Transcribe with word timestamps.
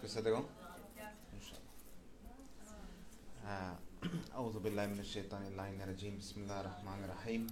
Ska 0.00 0.06
vi 0.06 0.12
sätta 0.12 0.28
igång? 0.28 0.46
أعوذ 4.34 4.56
بالله 4.64 4.86
من 4.86 5.00
الشيطان 5.00 5.42
اللعين 5.52 5.80
الرجيم. 5.80 6.14
بسم 6.18 6.40
الله 6.40 6.60
الرحمن 6.60 7.00
الرحيم. 7.04 7.42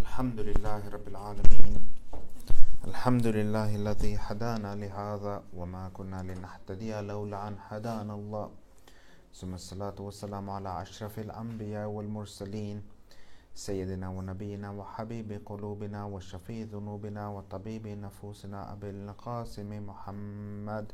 الحمد 0.00 0.40
لله 0.40 0.88
رب 0.88 1.06
العالمين. 1.08 1.74
الحمد 2.88 3.26
لله 3.26 3.76
الذي 3.76 4.16
هدانا 4.16 4.74
لهذا 4.74 5.42
وما 5.52 5.84
كنا 5.92 6.20
لنهتدي 6.24 7.00
لولا 7.00 7.48
أن 7.48 7.56
هدانا 7.68 8.14
الله. 8.14 8.50
ثم 9.34 9.54
الصلاة 9.54 9.98
والسلام 10.00 10.50
على 10.50 10.82
أشرف 10.82 11.18
الأنبياء 11.18 11.88
والمرسلين. 11.88 12.82
سيدنا 13.54 14.08
ونبينا 14.08 14.70
وحبيب 14.70 15.42
قلوبنا 15.46 16.04
وشفيع 16.04 16.66
ذنوبنا 16.66 17.28
وطبيب 17.28 17.86
نفوسنا 17.86 18.72
أبي 18.72 18.90
القاسم 18.90 19.86
محمد. 19.86 20.92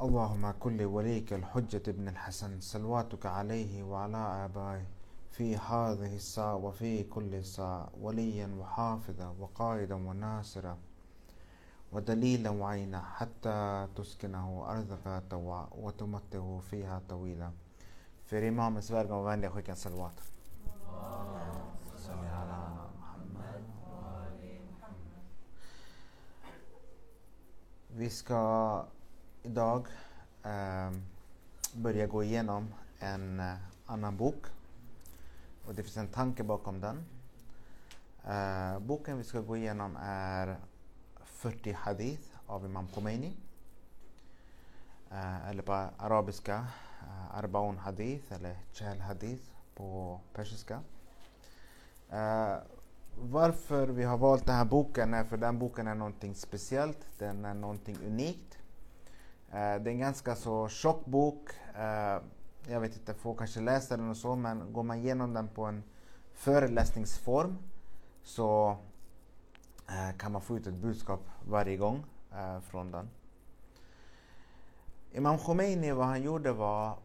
اللهم 0.00 0.50
كل 0.50 0.82
وليك 0.82 1.32
الحجة 1.32 1.82
ابن 1.88 2.08
الحسن 2.08 2.60
صلواتك 2.60 3.26
عليه 3.26 3.82
وعلى 3.82 4.44
آبائه 4.44 4.86
في 5.30 5.56
هذه 5.56 6.16
الساعة 6.16 6.56
وفي 6.56 7.02
كل 7.02 7.44
ساعة 7.44 7.88
وليا 8.00 8.48
وحافظا 8.58 9.34
وقائدا 9.40 9.94
وناصرا. 9.94 10.78
ودليلا 11.93 12.49
وعينا 12.49 13.01
حتى 13.01 13.87
تسكنه 13.95 14.65
أرضك 14.69 15.23
طوعا 15.29 15.67
وتمته 15.71 16.59
فيها 16.59 17.01
طويلا 17.09 17.51
För 18.29 18.43
Imamens 18.43 18.89
vägar 18.89 19.15
och 19.15 19.27
vänliga 19.27 19.51
skicka 19.51 19.71
en 19.71 19.77
salawat. 19.77 20.21
Salli 21.97 22.27
ala 22.27 22.89
Muhammad. 22.97 23.63
Vi 27.87 28.09
ska 28.09 28.85
idag 29.43 29.87
eh, 30.43 30.91
börja 31.73 32.07
gå 32.07 32.23
igenom 32.23 32.73
en 32.99 33.39
eh, 33.39 33.55
annan 33.85 34.17
bok. 34.17 34.45
Och 35.65 35.75
det 35.75 35.83
finns 35.83 35.97
en 35.97 36.07
tanke 36.07 36.43
bakom 36.43 36.81
den. 36.81 37.05
Eh, 38.25 38.79
boken 38.79 39.17
vi 39.17 39.23
ska 39.23 39.41
gå 39.41 39.57
igenom 39.57 39.97
är 40.01 40.57
40 41.24 41.72
hadith 41.72 42.28
av 42.46 42.64
Imam 42.64 42.88
Khomeini. 42.88 43.36
Eh, 45.10 45.48
eller 45.48 45.62
på 45.62 45.72
arabiska 45.98 46.66
eh, 47.00 47.38
Arbaun 47.38 47.78
hadith 47.78 48.32
eller 48.32 48.58
Chal 48.72 48.98
hadith 48.98 49.50
på 49.74 50.20
persiska. 50.32 50.80
Eh, 52.10 52.56
varför 53.18 53.88
vi 53.88 54.04
har 54.04 54.18
valt 54.18 54.46
den 54.46 54.54
här 54.54 54.64
boken 54.64 55.14
är 55.14 55.24
för 55.24 55.36
den 55.36 55.58
boken 55.58 55.86
är 55.86 55.94
någonting 55.94 56.34
speciellt, 56.34 57.06
den 57.18 57.44
är 57.44 57.54
någonting 57.54 57.96
unikt. 58.06 58.58
Det 59.50 59.58
är 59.58 59.88
en 59.88 59.98
ganska 59.98 60.36
så 60.36 60.68
tjock 60.68 61.06
bok. 61.06 61.50
Jag 62.66 62.80
vet 62.80 62.96
inte, 62.96 63.14
få 63.14 63.34
kanske 63.34 63.60
läser 63.60 63.96
den 63.96 64.10
och 64.10 64.16
så, 64.16 64.36
men 64.36 64.72
går 64.72 64.82
man 64.82 64.98
igenom 64.98 65.32
den 65.34 65.48
på 65.48 65.64
en 65.64 65.82
föreläsningsform 66.32 67.58
så 68.22 68.76
Eh, 69.88 70.16
kan 70.16 70.32
man 70.32 70.42
få 70.42 70.56
ut 70.56 70.66
ett 70.66 70.74
budskap 70.74 71.20
varje 71.48 71.76
gång 71.76 72.04
eh, 72.32 72.60
från 72.60 72.90
den. 72.90 73.10
Imam 75.12 75.38
Khomeini, 75.38 75.92
vad 75.92 76.06
han 76.06 76.22
gjorde 76.22 76.52
var, 76.52 76.98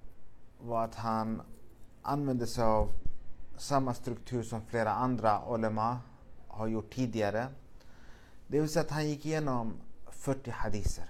var 0.60 0.84
att 0.84 0.96
han 0.96 1.42
använde 2.02 2.48
sig 2.48 2.64
av 2.64 2.90
samma 3.58 3.94
struktur 3.94 4.44
som 4.44 4.62
flera 4.62 4.92
andra 4.92 5.46
Olema 5.46 6.00
har 6.48 6.68
gjort 6.68 6.94
tidigare. 6.94 7.48
Det 8.48 8.60
vill 8.60 8.70
säga 8.70 8.84
att 8.84 8.92
han 8.92 9.08
gick 9.08 9.26
igenom 9.26 9.74
40 10.12 10.52
hadiser. 10.52 11.10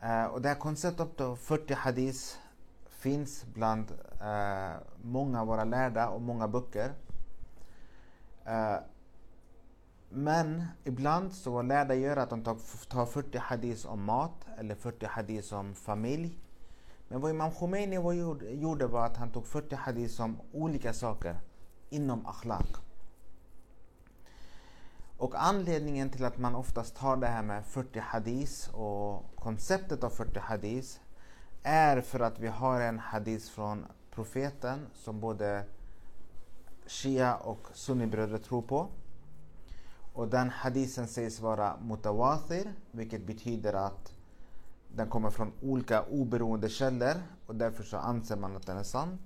Eh, 0.00 0.24
och 0.24 0.42
det 0.42 0.48
här 0.48 0.58
konceptet 0.58 1.20
av 1.20 1.36
40 1.36 1.74
hadis 1.74 2.38
finns 2.88 3.44
bland 3.54 3.90
eh, 4.20 4.76
många 5.02 5.40
av 5.40 5.46
våra 5.46 5.64
lärda 5.64 6.08
och 6.08 6.20
många 6.20 6.48
böcker. 6.48 6.92
Eh, 8.44 8.76
men 10.14 10.64
ibland 10.84 11.32
så 11.32 11.50
var 11.50 11.62
lärda 11.62 11.94
göra 11.94 12.22
att 12.22 12.30
de 12.30 12.42
tar 12.88 13.06
40 13.06 13.38
hadis 13.38 13.84
om 13.84 14.04
mat 14.04 14.46
eller 14.58 14.74
40 14.74 15.06
hadis 15.06 15.52
om 15.52 15.74
familj. 15.74 16.38
Men 17.08 17.20
vad 17.20 17.30
Imam 17.30 17.50
Khomeini 17.52 17.96
gjorde 18.60 18.86
var 18.86 19.06
att 19.06 19.16
han 19.16 19.30
tog 19.30 19.46
40 19.46 19.74
hadis 19.74 20.20
om 20.20 20.40
olika 20.52 20.92
saker 20.92 21.40
inom 21.90 22.26
akhlaq. 22.26 22.68
Och 25.16 25.34
anledningen 25.36 26.10
till 26.10 26.24
att 26.24 26.38
man 26.38 26.54
oftast 26.54 26.96
tar 26.96 27.16
det 27.16 27.26
här 27.26 27.42
med 27.42 27.66
40 27.66 27.98
hadis 27.98 28.68
och 28.72 29.36
konceptet 29.36 30.04
av 30.04 30.10
40 30.10 30.38
hadis 30.38 31.00
är 31.62 32.00
för 32.00 32.20
att 32.20 32.38
vi 32.38 32.48
har 32.48 32.80
en 32.80 32.98
hadis 32.98 33.50
från 33.50 33.86
profeten 34.10 34.86
som 34.94 35.20
både 35.20 35.64
Shia 36.86 37.36
och 37.36 37.68
Sunnibröder 37.72 38.38
tror 38.38 38.62
på. 38.62 38.88
Och 40.12 40.28
den 40.28 40.50
hadisen 40.50 41.08
sägs 41.08 41.40
vara 41.40 41.76
mutawathir, 41.82 42.72
vilket 42.90 43.26
betyder 43.26 43.72
att 43.72 44.12
den 44.94 45.08
kommer 45.08 45.30
från 45.30 45.52
olika 45.62 46.02
oberoende 46.02 46.68
källor 46.68 47.14
och 47.46 47.54
därför 47.54 47.82
så 47.82 47.96
anser 47.96 48.36
man 48.36 48.56
att 48.56 48.66
den 48.66 48.76
är 48.76 48.82
sann. 48.82 49.18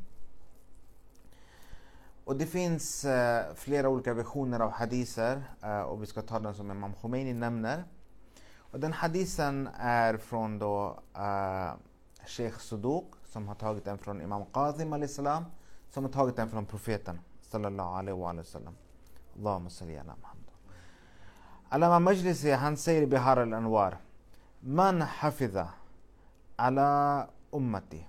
Och 2.25 2.37
det 2.37 2.47
finns 2.47 3.05
eh, 3.05 3.55
flera 3.55 3.89
olika 3.89 4.15
versioner 4.15 4.61
av 4.61 4.71
hadiser 4.71 5.43
eh, 5.63 5.81
och 5.81 6.03
vi 6.03 6.07
ska 6.07 6.23
ta 6.23 6.39
den 6.39 6.55
som 6.55 6.71
Imam 6.71 6.93
Khomeini 6.95 7.33
nämner. 7.33 7.85
Och 8.57 8.81
den 8.81 8.93
hadisen 8.93 9.69
är 9.79 10.17
från 10.17 10.59
då 10.59 10.99
eh, 11.15 11.73
Sheikh 12.27 12.59
Suduq 12.59 13.05
som 13.25 13.49
har 13.49 13.55
tagit 13.55 13.85
den 13.85 13.99
från 13.99 14.21
Imam 14.21 14.45
Qazim 14.53 14.93
al 14.93 15.09
som 15.91 16.05
har 16.05 16.13
tagit 16.13 16.37
den 16.37 16.51
från 16.51 16.67
profeten 16.67 17.21
sallallahu 17.43 17.99
alaihi 17.99 18.19
wa 18.19 18.45
sallam. 18.45 18.75
Allahumma 19.37 19.71
salli 19.71 19.99
ala 19.99 20.36
على 21.73 22.01
مجلس 22.01 22.47
عن 22.47 22.77
سير 22.77 23.05
بحار 23.05 23.43
الأنوار 23.43 23.99
من 24.63 25.05
حفظ 25.05 25.67
على 26.59 27.29
أمتي؟ 27.55 28.07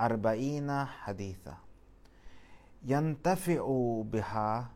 أربعين 0.00 0.84
حديثا. 0.84 1.56
ينتفع 2.84 3.62
بها 4.12 4.68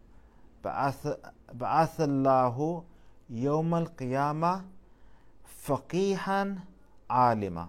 بعث, 0.64 1.18
بعث 1.52 2.00
الله 2.00 2.84
يوم 3.30 3.74
القيامة 3.74 4.64
فقيها 5.44 6.54
عالما. 7.10 7.68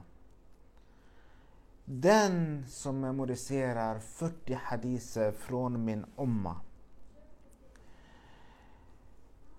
Den 1.87 2.65
som 2.67 2.99
memoriserar 3.01 3.99
40 3.99 4.53
hadiser 4.53 5.31
från 5.31 5.85
min 5.85 6.05
umma 6.17 6.61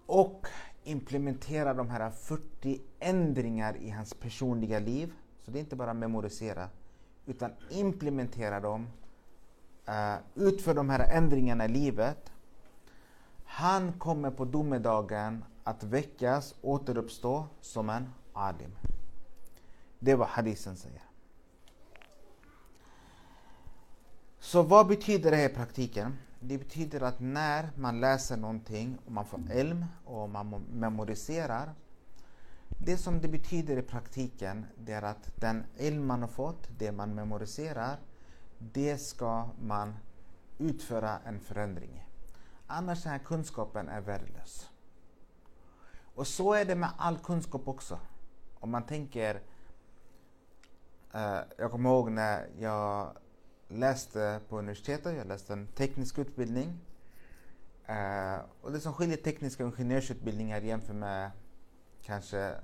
och 0.06 0.46
implementera 0.90 1.74
de 1.74 1.90
här 1.90 2.10
40 2.10 2.80
ändringar 2.98 3.76
i 3.76 3.90
hans 3.90 4.14
personliga 4.14 4.78
liv. 4.78 5.12
Så 5.44 5.50
det 5.50 5.58
är 5.58 5.60
inte 5.60 5.76
bara 5.76 5.94
memorisera, 5.94 6.68
utan 7.26 7.50
implementera 7.70 8.60
dem 8.60 8.88
eh, 9.86 9.94
uh, 9.94 10.18
utför 10.34 10.74
de 10.74 10.90
här 10.90 11.16
ändringarna 11.16 11.64
i 11.64 11.68
livet, 11.68 12.32
han 13.44 13.92
kommer 13.92 14.30
på 14.30 14.44
domedagen 14.44 15.44
att 15.64 15.82
väckas, 15.82 16.54
återuppstå 16.62 17.46
som 17.60 17.90
en 17.90 18.12
alim. 18.32 18.70
Det 19.98 20.10
är 20.10 20.16
vad 20.16 20.28
hadisen 20.28 20.76
säger. 20.76 21.02
Så 24.38 24.62
vad 24.62 24.86
betyder 24.86 25.30
det 25.30 25.36
här 25.36 25.50
i 25.50 25.54
praktiken? 25.54 26.16
Det 26.42 26.58
betyder 26.58 27.00
att 27.00 27.20
när 27.20 27.70
man 27.76 28.00
läser 28.00 28.36
någonting 28.36 28.98
och 29.06 29.12
man 29.12 29.24
får 29.24 29.40
elm 29.50 29.84
och 30.04 30.30
man 30.30 30.64
memoriserar. 30.72 31.74
Det 32.78 32.96
som 32.96 33.20
det 33.20 33.28
betyder 33.28 33.76
i 33.76 33.82
praktiken 33.82 34.66
det 34.78 34.92
är 34.92 35.02
att 35.02 35.30
den 35.36 35.64
ilm 35.78 36.06
man 36.06 36.20
har 36.20 36.28
fått, 36.28 36.68
det 36.78 36.92
man 36.92 37.14
memoriserar, 37.14 37.96
det 38.58 38.98
ska 38.98 39.48
man 39.60 39.94
utföra 40.58 41.18
en 41.18 41.40
förändring. 41.40 42.06
Annars 42.66 43.06
är 43.06 43.18
kunskapen 43.18 43.88
är 43.88 44.00
värdelös. 44.00 44.70
Och 46.14 46.26
så 46.26 46.54
är 46.54 46.64
det 46.64 46.74
med 46.74 46.90
all 46.98 47.18
kunskap 47.18 47.68
också. 47.68 47.98
Om 48.60 48.70
man 48.70 48.86
tänker, 48.86 49.42
eh, 51.12 51.38
jag 51.58 51.70
kommer 51.70 51.90
ihåg 51.90 52.10
när 52.10 52.48
jag 52.58 53.16
läste 53.70 54.40
på 54.48 54.58
universitetet, 54.58 55.16
jag 55.16 55.26
läste 55.26 55.52
en 55.52 55.66
teknisk 55.66 56.18
utbildning. 56.18 56.78
Eh, 57.86 58.38
och 58.60 58.72
det 58.72 58.80
som 58.80 58.92
skiljer 58.92 59.16
tekniska 59.16 59.64
ingenjörsutbildningar 59.64 60.60
jämfört 60.60 60.96
med 60.96 61.30
kanske 62.02 62.54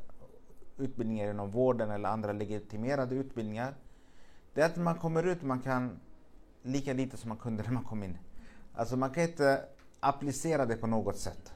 utbildningar 0.76 1.31
inom 1.31 1.50
vården 1.50 1.91
eller 1.91 2.08
andra 2.08 2.32
legitimerade 2.32 3.14
utbildningar 3.14 3.75
det 4.56 4.62
är 4.62 4.67
att 4.67 4.76
man 4.76 4.94
kommer 4.94 5.23
ut 5.23 5.43
man 5.43 5.61
kan 5.61 6.00
lika 6.62 6.93
lite 6.93 7.17
som 7.17 7.29
man 7.29 7.38
kunde 7.38 7.62
när 7.62 7.70
man 7.70 7.85
kom 7.85 8.03
in. 8.03 8.19
Alltså 8.75 8.97
man 8.97 9.11
kan 9.11 9.23
inte 9.23 9.64
applicera 10.00 10.67
det 10.67 10.76
på 10.76 10.87
något 10.87 11.19
sätt. 11.19 11.53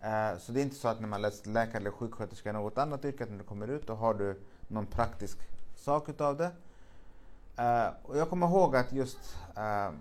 Eh, 0.00 0.38
så 0.38 0.52
det 0.52 0.60
är 0.60 0.62
inte 0.62 0.76
så 0.76 0.88
att 0.88 1.00
när 1.00 1.08
man 1.08 1.22
läser 1.22 1.50
läkare 1.50 1.76
eller 1.76 1.90
sjuksköterska 1.90 2.50
i 2.50 2.52
något 2.52 2.78
annat 2.78 3.04
yrke, 3.04 3.24
att 3.24 3.30
när 3.30 3.38
du 3.38 3.44
kommer 3.44 3.68
ut 3.68 3.86
då 3.86 3.94
har 3.94 4.14
du 4.14 4.40
någon 4.68 4.86
praktisk 4.86 5.38
sak 5.76 6.08
utav 6.08 6.36
det. 6.36 6.50
Uh, 7.58 7.94
och 8.02 8.16
jag 8.18 8.30
kommer 8.30 8.46
ihåg 8.46 8.76
att 8.76 8.92
just 8.92 9.36
uh, 9.58 9.96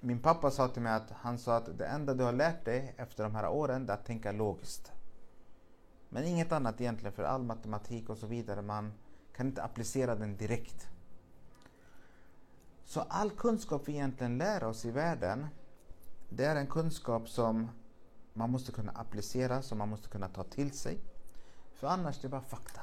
min 0.00 0.18
pappa 0.18 0.50
sa 0.50 0.68
till 0.68 0.82
mig 0.82 0.92
att 0.92 1.10
han 1.10 1.38
sa 1.38 1.56
att 1.56 1.78
det 1.78 1.86
enda 1.86 2.14
du 2.14 2.24
har 2.24 2.32
lärt 2.32 2.64
dig 2.64 2.94
efter 2.96 3.24
de 3.24 3.34
här 3.34 3.48
åren 3.48 3.88
är 3.88 3.92
att 3.92 4.04
tänka 4.04 4.32
logiskt. 4.32 4.92
Men 6.08 6.24
inget 6.24 6.52
annat 6.52 6.80
egentligen 6.80 7.12
för 7.12 7.22
all 7.22 7.42
matematik 7.42 8.08
och 8.08 8.18
så 8.18 8.26
vidare. 8.26 8.62
Man 8.62 8.92
kan 9.36 9.46
inte 9.46 9.62
applicera 9.62 10.14
den 10.14 10.36
direkt. 10.36 10.88
Så 12.84 13.00
all 13.00 13.30
kunskap 13.30 13.82
vi 13.88 13.92
egentligen 13.92 14.38
lär 14.38 14.64
oss 14.64 14.84
i 14.84 14.90
världen, 14.90 15.46
det 16.28 16.44
är 16.44 16.56
en 16.56 16.66
kunskap 16.66 17.28
som 17.28 17.68
man 18.32 18.50
måste 18.50 18.72
kunna 18.72 18.92
applicera, 18.92 19.62
som 19.62 19.78
man 19.78 19.88
måste 19.88 20.08
kunna 20.08 20.28
ta 20.28 20.44
till 20.44 20.72
sig. 20.72 20.98
För 21.74 21.86
annars 21.86 22.18
är 22.18 22.22
det 22.22 22.28
bara 22.28 22.40
fakta. 22.40 22.80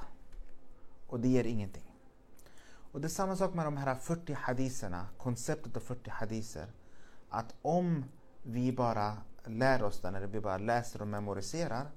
Och 1.08 1.20
det 1.20 1.28
ger 1.28 1.44
ingenting. 1.44 1.89
Och 2.92 3.02
det 3.02 3.08
är 3.08 3.10
samma 3.10 3.36
sak 3.36 3.54
med 3.54 3.66
de 3.66 3.78
här 3.78 3.96
40 3.96 4.34
hadiserna, 4.34 5.08
konceptet 5.18 5.78
av 5.78 5.82
40 5.82 6.10
hadiser. 6.10 6.72
Att 7.30 7.56
om 7.62 8.06
vi 8.44 8.72
bara 8.72 9.18
lär 9.46 9.84
oss 9.84 10.02
den, 10.02 10.16
eller 10.16 10.28
vi 10.28 10.40
bara 10.40 10.58
läser 10.58 11.02
och 11.02 11.08
memoriserar. 11.08 11.92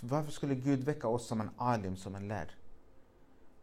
Varför 0.00 0.32
skulle 0.32 0.54
Gud 0.54 0.84
väcka 0.84 1.08
oss 1.08 1.26
som 1.26 1.40
en 1.40 1.50
alim, 1.56 1.96
som 1.96 2.14
en 2.14 2.28
lärd? 2.28 2.52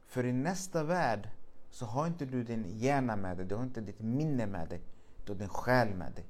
För 0.05 0.25
i 0.25 0.33
nästa 0.33 0.83
värld 0.83 1.29
så 1.69 1.85
har 1.85 2.07
inte 2.07 2.25
du 2.25 2.43
din 2.43 2.65
hjärna 2.67 3.15
med 3.15 3.37
dig, 3.37 3.45
du 3.45 3.55
har 3.55 3.63
inte 3.63 3.81
ditt 3.81 3.99
minne 3.99 4.45
med 4.45 4.69
dig, 4.69 4.81
du 5.25 5.31
har 5.31 5.39
din 5.39 5.49
själ 5.49 5.95
med 5.95 6.13
dig. 6.13 6.25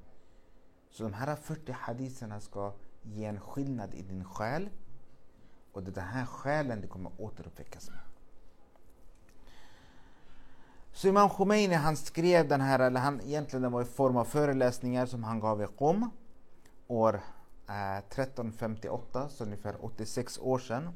Så 0.89 1.03
de 1.03 1.13
här 1.13 1.35
40 1.35 1.71
hadiserna 1.71 2.39
ska 2.39 2.73
ge 3.01 3.25
en 3.25 3.39
skillnad 3.39 3.93
i 3.93 4.01
din 4.01 4.25
själ 4.25 4.69
och 5.71 5.83
det 5.83 5.91
är 5.91 5.95
den 5.95 6.03
här 6.03 6.25
själen 6.25 6.81
du 6.81 6.87
kommer 6.87 7.11
återuppväckas 7.17 7.89
med. 7.89 8.10
Så 10.93 11.07
Imam 11.07 11.29
Khomeini 11.29 11.75
han 11.75 11.95
skrev 11.95 12.47
den 12.47 12.61
här, 12.61 12.79
eller 12.79 12.99
han, 12.99 13.21
egentligen 13.21 13.61
den 13.61 13.71
var 13.71 13.81
i 13.81 13.85
form 13.85 14.17
av 14.17 14.25
föreläsningar 14.25 15.05
som 15.05 15.23
han 15.23 15.39
gav 15.39 15.61
i 15.61 15.67
Qom 15.77 16.11
år 16.87 17.21
eh, 17.69 17.97
1358, 17.97 19.29
så 19.29 19.43
ungefär 19.43 19.85
86 19.85 20.39
år 20.39 20.59
sedan. 20.59 20.89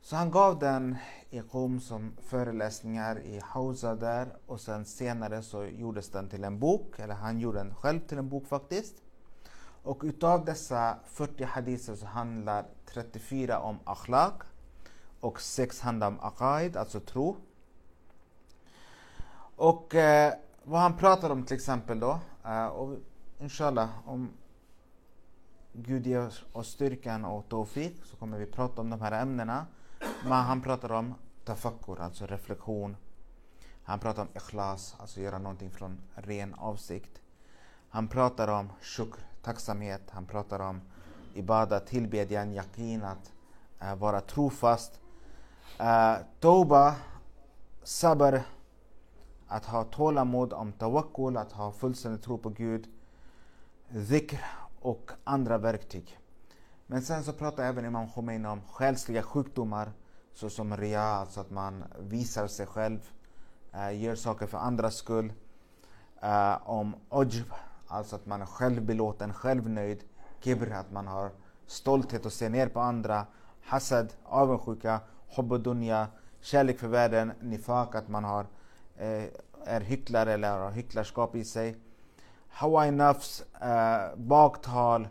Så 0.00 0.16
han 0.16 0.30
gav 0.30 0.58
den 0.58 0.96
i 1.30 1.40
Qom 1.40 1.80
som 1.80 2.12
föreläsningar 2.22 3.20
i 3.20 3.40
Hausa 3.44 3.94
där 3.94 4.36
och 4.46 4.60
sen 4.60 4.84
senare 4.84 5.42
så 5.42 5.64
gjordes 5.64 6.08
den 6.08 6.28
till 6.28 6.44
en 6.44 6.58
bok, 6.58 6.98
eller 6.98 7.14
han 7.14 7.38
gjorde 7.38 7.58
den 7.58 7.74
själv 7.74 8.00
till 8.00 8.18
en 8.18 8.28
bok 8.28 8.46
faktiskt. 8.46 8.94
Och 9.82 10.00
utav 10.04 10.44
dessa 10.44 10.98
40 11.06 11.44
hadiser 11.44 11.94
så 11.94 12.06
handlar 12.06 12.66
34 12.86 13.60
om 13.60 13.78
akhlaq 13.84 14.42
och 15.20 15.40
6 15.40 15.80
handlar 15.80 16.06
om 16.08 16.20
aqaid, 16.20 16.76
alltså 16.76 17.00
tro. 17.00 17.36
Och 19.62 19.94
eh, 19.94 20.34
vad 20.64 20.80
han 20.80 20.96
pratar 20.96 21.30
om 21.30 21.42
till 21.42 21.56
exempel 21.56 22.00
då, 22.00 22.18
eh, 22.44 22.66
och 22.66 22.96
inshallah 23.38 23.88
om 24.06 24.30
Gud 25.72 26.06
ger 26.06 26.32
oss 26.52 26.68
styrkan 26.68 27.24
och 27.24 27.48
tawfiq 27.48 27.92
så 28.04 28.16
kommer 28.16 28.38
vi 28.38 28.46
prata 28.46 28.80
om 28.80 28.90
de 28.90 29.00
här 29.00 29.22
ämnena. 29.22 29.66
Men 30.22 30.32
han 30.32 30.62
pratar 30.62 30.92
om 30.92 31.14
tafakkur, 31.44 32.00
alltså 32.00 32.26
reflektion. 32.26 32.96
Han 33.84 33.98
pratar 33.98 34.22
om 34.22 34.28
ikhlas, 34.34 34.96
alltså 34.98 35.20
göra 35.20 35.38
någonting 35.38 35.70
från 35.70 35.98
ren 36.14 36.54
avsikt. 36.54 37.20
Han 37.88 38.08
pratar 38.08 38.48
om 38.48 38.72
shukr, 38.80 39.20
tacksamhet. 39.42 40.02
Han 40.10 40.26
pratar 40.26 40.60
om 40.60 40.80
ibada, 41.34 41.80
tillbedjan, 41.80 42.52
yakin, 42.52 43.04
att 43.04 43.32
eh, 43.80 43.94
vara 43.94 44.20
trofast. 44.20 45.00
Eh, 45.78 46.14
Toba, 46.40 46.94
sabr, 47.82 48.42
att 49.52 49.64
ha 49.64 49.84
tålamod, 49.84 50.52
om 50.52 50.72
tawakkul, 50.72 51.36
att 51.36 51.52
ha 51.52 51.72
fullständig 51.72 52.22
tro 52.22 52.38
på 52.38 52.48
Gud. 52.48 52.88
Zikr 54.08 54.44
och 54.80 55.10
andra 55.24 55.58
verktyg. 55.58 56.18
Men 56.86 57.02
sen 57.02 57.24
så 57.24 57.32
pratar 57.32 57.64
även 57.64 57.84
Imam 57.84 58.08
Khomeini 58.10 58.48
om 58.48 58.60
själsliga 58.70 59.22
sjukdomar 59.22 59.92
såsom 60.34 60.76
ria, 60.76 61.02
alltså 61.02 61.40
att 61.40 61.50
man 61.50 61.84
visar 61.98 62.46
sig 62.46 62.66
själv, 62.66 63.00
eh, 63.72 64.02
gör 64.02 64.14
saker 64.14 64.46
för 64.46 64.58
andras 64.58 64.94
skull. 64.94 65.32
Eh, 66.22 66.70
om 66.70 66.94
ojb, 67.08 67.52
alltså 67.86 68.16
att 68.16 68.26
man 68.26 68.42
är 68.42 68.46
självbelåten, 68.46 69.34
självnöjd. 69.34 70.04
Kibr, 70.40 70.72
att 70.72 70.92
man 70.92 71.06
har 71.06 71.30
stolthet 71.66 72.26
och 72.26 72.32
ser 72.32 72.50
ner 72.50 72.68
på 72.68 72.80
andra. 72.80 73.26
Hasad, 73.62 74.12
avundsjuka. 74.24 75.00
Hobbudunya, 75.28 76.06
kärlek 76.40 76.78
för 76.78 76.88
världen. 76.88 77.32
Nifak, 77.40 77.94
att 77.94 78.08
man 78.08 78.24
har, 78.24 78.46
Eh, 78.96 79.24
är 79.64 79.80
hycklare 79.80 80.32
eller 80.32 80.58
har 80.58 80.70
hycklarskap 80.70 81.36
i 81.36 81.44
sig. 81.44 81.76
Hawaii 82.48 82.90
nafs, 82.90 83.42
eh, 83.60 84.16
baktal, 84.16 85.08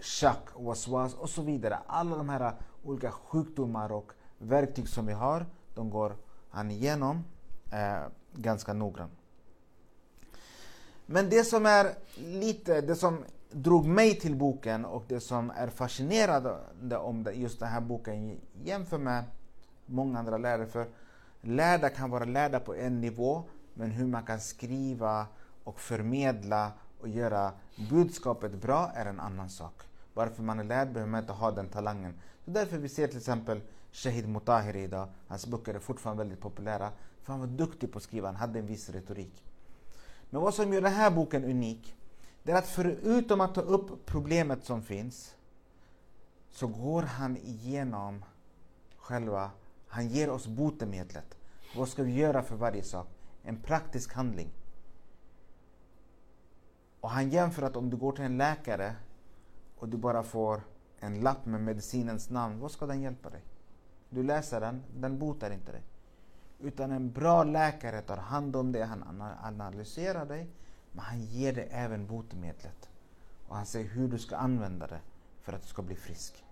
shack, 0.00 0.48
waswas 0.54 1.14
och 1.14 1.30
så 1.30 1.42
vidare. 1.42 1.78
Alla 1.86 2.16
de 2.16 2.28
här 2.28 2.40
eh, 2.40 2.52
olika 2.84 3.10
sjukdomar 3.10 3.92
och 3.92 4.12
verktyg 4.38 4.88
som 4.88 5.06
vi 5.06 5.12
har, 5.12 5.46
de 5.74 5.90
går 5.90 6.16
han 6.50 6.70
igenom 6.70 7.24
eh, 7.72 8.08
ganska 8.32 8.72
noggrant. 8.72 9.12
Men 11.06 11.30
det 11.30 11.44
som 11.44 11.66
är 11.66 11.94
lite, 12.16 12.80
det 12.80 12.96
som 12.96 13.24
drog 13.50 13.86
mig 13.86 14.18
till 14.18 14.36
boken 14.36 14.84
och 14.84 15.04
det 15.08 15.20
som 15.20 15.50
är 15.50 15.68
fascinerande 15.68 16.96
om 16.96 17.26
just 17.34 17.60
den 17.60 17.68
här 17.68 17.80
boken 17.80 18.40
jämfört 18.64 19.00
med 19.00 19.24
många 19.86 20.18
andra 20.18 20.38
lärare. 20.38 20.66
För 20.66 20.86
lärda 21.40 21.90
kan 21.90 22.10
vara 22.10 22.24
lärda 22.24 22.60
på 22.60 22.74
en 22.74 23.00
nivå, 23.00 23.44
men 23.74 23.90
hur 23.90 24.06
man 24.06 24.22
kan 24.22 24.40
skriva 24.40 25.26
och 25.64 25.80
förmedla 25.80 26.72
och 27.00 27.08
göra 27.08 27.52
budskapet 27.90 28.52
bra 28.52 28.90
är 28.94 29.06
en 29.06 29.20
annan 29.20 29.50
sak. 29.50 29.82
Varför 30.14 30.42
man 30.42 30.60
är 30.60 30.64
lärd 30.64 30.92
behöver 30.92 31.10
man 31.10 31.20
inte 31.20 31.32
ha 31.32 31.50
den 31.50 31.68
talangen. 31.68 32.14
Så 32.44 32.50
därför 32.50 32.78
vi 32.78 32.88
ser 32.88 33.08
till 33.08 33.18
exempel 33.18 33.60
Shahid 33.92 34.28
Mutahiri 34.28 34.82
idag. 34.82 35.08
Hans 35.28 35.46
böcker 35.46 35.74
är 35.74 35.78
fortfarande 35.78 36.22
väldigt 36.22 36.40
populära. 36.40 36.90
För 37.22 37.32
han 37.32 37.40
var 37.40 37.46
duktig 37.46 37.92
på 37.92 37.98
att 37.98 38.02
skriva, 38.02 38.28
han 38.28 38.36
hade 38.36 38.58
en 38.58 38.66
viss 38.66 38.88
retorik. 38.88 39.44
Men 40.30 40.42
vad 40.42 40.54
som 40.54 40.72
gör 40.72 40.80
den 40.80 40.92
här 40.92 41.10
boken 41.10 41.44
unik, 41.44 41.94
det 42.42 42.52
är 42.52 42.56
att 42.56 42.68
förutom 42.68 43.40
att 43.40 43.54
ta 43.54 43.60
upp 43.60 44.06
problemet 44.06 44.64
som 44.64 44.82
finns, 44.82 45.34
så 46.50 46.66
går 46.66 47.02
han 47.02 47.36
igenom 47.36 48.24
själva, 48.96 49.50
han 49.88 50.08
ger 50.08 50.30
oss 50.30 50.46
botemedlet. 50.46 51.38
Vad 51.76 51.88
ska 51.88 52.02
vi 52.02 52.12
göra 52.12 52.42
för 52.42 52.56
varje 52.56 52.82
sak? 52.82 53.08
En 53.42 53.56
praktisk 53.56 54.12
handling. 54.12 54.50
Och 57.00 57.10
han 57.10 57.30
jämför 57.30 57.62
att 57.62 57.76
om 57.76 57.90
du 57.90 57.96
går 57.96 58.12
till 58.12 58.24
en 58.24 58.38
läkare 58.38 58.96
och 59.78 59.88
du 59.88 59.96
bara 59.96 60.22
får 60.22 60.60
en 61.00 61.20
lapp 61.20 61.46
med 61.46 61.60
medicinens 61.60 62.30
namn, 62.30 62.58
vad 62.60 62.70
ska 62.70 62.86
den 62.86 63.02
hjälpa 63.02 63.30
dig? 63.30 63.42
Du 64.10 64.22
läser 64.22 64.60
den, 64.60 64.82
den 64.96 65.18
botar 65.18 65.50
inte 65.50 65.72
dig. 65.72 65.82
Utan 66.58 66.90
en 66.90 67.12
bra 67.12 67.44
läkare 67.44 68.02
tar 68.02 68.16
hand 68.16 68.56
om 68.56 68.72
det, 68.72 68.84
han 68.84 69.22
analyserar 69.42 70.26
dig, 70.26 70.50
men 70.92 71.04
han 71.04 71.20
ger 71.20 71.52
dig 71.52 71.68
även 71.70 72.06
botemedlet. 72.06 72.88
Och 73.48 73.56
han 73.56 73.66
säger 73.66 73.88
hur 73.88 74.08
du 74.08 74.18
ska 74.18 74.36
använda 74.36 74.86
det 74.86 75.00
för 75.42 75.52
att 75.52 75.62
du 75.62 75.68
ska 75.68 75.82
bli 75.82 75.96
frisk. 75.96 76.44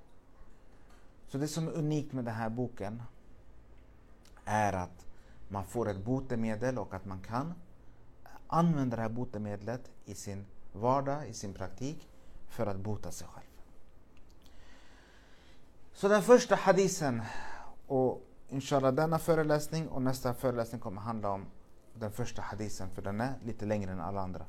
Så 1.29 1.39
det 1.39 1.49
som 1.49 1.69
är 1.69 1.73
unikt 1.73 2.13
med 2.13 2.25
den 2.25 2.35
här 2.35 2.49
boken 2.49 3.03
är 4.47 4.73
att 4.73 5.07
man 5.49 5.65
får 5.65 5.89
ett 5.89 6.05
botemedel 6.05 6.79
och 6.79 6.95
att 6.95 7.05
man 7.05 7.21
kan 7.21 7.55
använda 8.47 8.97
det 8.97 9.03
här 9.03 9.09
botemedlet 9.09 9.91
i 10.05 10.15
sin 10.15 10.47
vardag, 10.73 11.29
i 11.29 11.33
sin 11.33 11.55
praktik 11.55 12.09
för 12.49 12.67
att 12.67 12.77
bota 12.77 13.11
sig 13.11 13.29
själv. 13.29 13.47
Så 15.93 16.09
den 16.09 16.23
första 16.23 16.55
hadisen 16.55 17.23
och 17.87 18.23
inshallah 18.49 18.95
denna 18.95 19.19
föreläsning 19.19 19.89
och 19.89 20.03
nästa 20.03 20.35
föreläsning 20.35 20.81
kommer 20.81 21.01
handla 21.01 21.31
om 21.31 21.47
den 21.95 22.13
första 22.13 22.43
hadisen 22.43 22.91
för 22.91 23.03
den 23.03 23.21
är 23.21 23.35
lite 23.45 23.67
längre 23.67 23.93
än 23.93 24.01
alla 24.01 24.21
andra. 24.21 24.47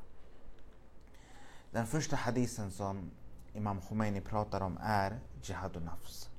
Den 1.70 1.86
första 1.86 2.16
hadisen 2.16 2.70
som 2.70 3.10
Imam 3.52 3.80
Khomeini 3.80 4.20
pratar 4.20 4.60
om 4.60 4.78
är 4.82 5.20
Jihad 5.42 5.76
och 5.76 5.82
Nafs. 5.82 6.30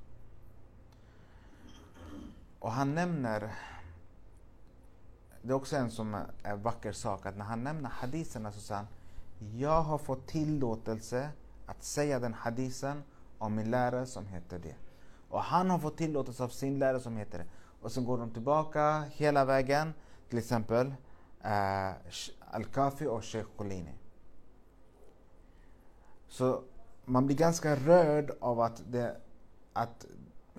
Och 2.60 2.72
han 2.72 2.94
nämner, 2.94 3.54
det 5.42 5.50
är 5.50 5.54
också 5.54 5.76
en 5.76 5.90
som 5.90 6.14
är 6.42 6.56
vacker 6.56 6.92
sak, 6.92 7.26
att 7.26 7.36
när 7.36 7.44
han 7.44 7.64
nämner 7.64 7.90
hadiserna 7.90 8.52
så 8.52 8.60
säger 8.60 8.78
han 8.78 8.88
Jag 9.58 9.82
har 9.82 9.98
fått 9.98 10.26
tillåtelse 10.26 11.30
att 11.66 11.82
säga 11.82 12.18
den 12.18 12.34
hadisen 12.34 13.02
om 13.38 13.54
min 13.54 13.70
lärare 13.70 14.06
som 14.06 14.26
heter 14.26 14.58
det. 14.58 14.74
Och 15.28 15.42
han 15.42 15.70
har 15.70 15.78
fått 15.78 15.96
tillåtelse 15.96 16.44
av 16.44 16.48
sin 16.48 16.78
lärare 16.78 17.00
som 17.00 17.16
heter 17.16 17.38
det. 17.38 17.46
Och 17.80 17.92
sen 17.92 18.04
går 18.04 18.18
de 18.18 18.30
tillbaka 18.30 19.04
hela 19.10 19.44
vägen, 19.44 19.94
till 20.28 20.38
exempel 20.38 20.94
eh, 21.42 21.90
Al-Kafi 22.50 23.06
och 23.06 23.24
Sheikh 23.24 23.48
Qulini. 23.58 23.94
Så 26.28 26.62
man 27.04 27.26
blir 27.26 27.36
ganska 27.36 27.76
rörd 27.76 28.30
av 28.40 28.60
att, 28.60 28.82
det, 28.86 29.16
att 29.72 30.06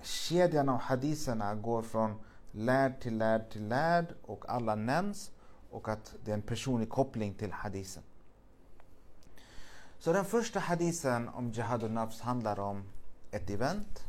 kedjan 0.02 0.68
av 0.68 0.78
hadiserna 0.78 1.54
går 1.54 1.82
från 1.82 2.14
lärd 2.52 3.00
till 3.00 3.18
lärd 3.18 3.50
till 3.50 3.68
lärd 3.68 4.06
och 4.22 4.44
alla 4.48 4.74
nämns 4.74 5.30
och 5.70 5.88
att 5.88 6.14
det 6.24 6.30
är 6.30 6.34
en 6.34 6.42
personlig 6.42 6.88
koppling 6.88 7.34
till 7.34 7.52
hadisen. 7.52 8.02
Så 9.98 10.12
den 10.12 10.24
första 10.24 10.60
hadisen 10.60 11.28
om 11.28 11.50
Jihad 11.50 11.90
nafs 11.90 12.20
handlar 12.20 12.60
om 12.60 12.84
ett 13.30 13.50
event 13.50 14.06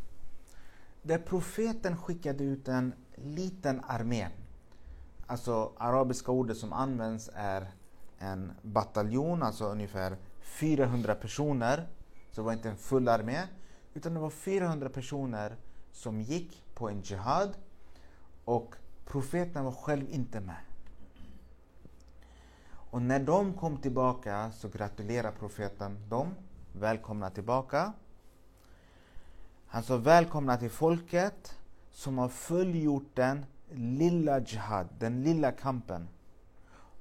där 1.02 1.18
profeten 1.18 1.98
skickade 1.98 2.44
ut 2.44 2.68
en 2.68 2.94
liten 3.16 3.82
armé. 3.88 4.28
Alltså 5.28 5.72
arabiska 5.78 6.32
ordet 6.32 6.58
som 6.58 6.74
används 6.74 7.30
är 7.34 7.72
en 8.20 8.52
bataljon, 8.62 9.44
alltså 9.44 9.66
ungefär 9.66 10.18
400 10.42 11.16
personer. 11.16 11.88
Så 12.32 12.42
det 12.42 12.46
var 12.46 12.54
inte 12.54 12.70
en 12.70 12.78
full 12.78 13.08
armé, 13.08 13.42
utan 13.94 14.14
det 14.14 14.20
var 14.20 14.30
400 14.30 14.90
personer 14.90 15.58
som 15.94 16.22
gick 16.22 16.64
på 16.74 16.90
en 16.90 17.02
jihad 17.02 17.58
och 18.46 18.76
profeten 19.06 19.66
var 19.66 19.72
själv 19.72 20.10
inte 20.10 20.40
med. 20.40 20.62
Och 22.94 23.02
när 23.02 23.20
de 23.20 23.54
kom 23.54 23.78
tillbaka 23.78 24.52
så 24.52 24.70
gratulerade 24.70 25.38
profeten 25.38 25.98
dem. 26.10 26.34
Välkomna 26.74 27.30
tillbaka. 27.30 27.94
Han 29.68 29.84
sa 29.84 29.98
välkomna 29.98 30.58
till 30.58 30.70
folket 30.70 31.58
som 31.92 32.18
har 32.18 32.30
fullgjort 32.30 33.10
den 33.14 33.46
lilla 33.72 34.40
jihad, 34.40 34.88
den 35.00 35.24
lilla 35.24 35.52
kampen. 35.52 36.08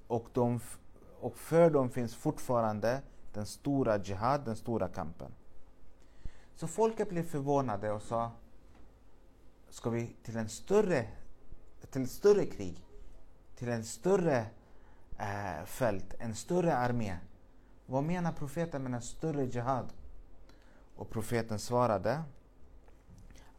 Och, 0.06 0.28
de, 0.32 0.60
och 1.20 1.36
för 1.36 1.70
dem 1.70 1.90
finns 1.90 2.14
fortfarande 2.14 3.02
den 3.32 3.46
stora 3.46 3.98
jihad, 3.98 4.44
den 4.44 4.56
stora 4.56 4.88
kampen. 4.88 5.32
Så 6.56 6.66
folket 6.66 7.08
blev 7.08 7.22
förvånade 7.22 7.92
och 7.92 8.02
sa, 8.02 8.30
ska 9.72 9.90
vi 9.90 10.16
till 10.22 10.36
en 10.36 10.48
större, 10.48 11.06
till 11.90 12.02
ett 12.02 12.10
större 12.10 12.46
krig, 12.46 12.86
till 13.56 13.68
en 13.68 13.84
större 13.84 14.46
eh, 15.18 15.64
fält, 15.64 16.14
en 16.18 16.34
större 16.34 16.76
armé. 16.76 17.16
Vad 17.86 18.04
menar 18.04 18.32
profeten 18.32 18.82
med 18.82 18.94
en 18.94 19.02
större 19.02 19.44
jihad? 19.44 19.92
Och 20.96 21.10
profeten 21.10 21.58
svarade 21.58 22.22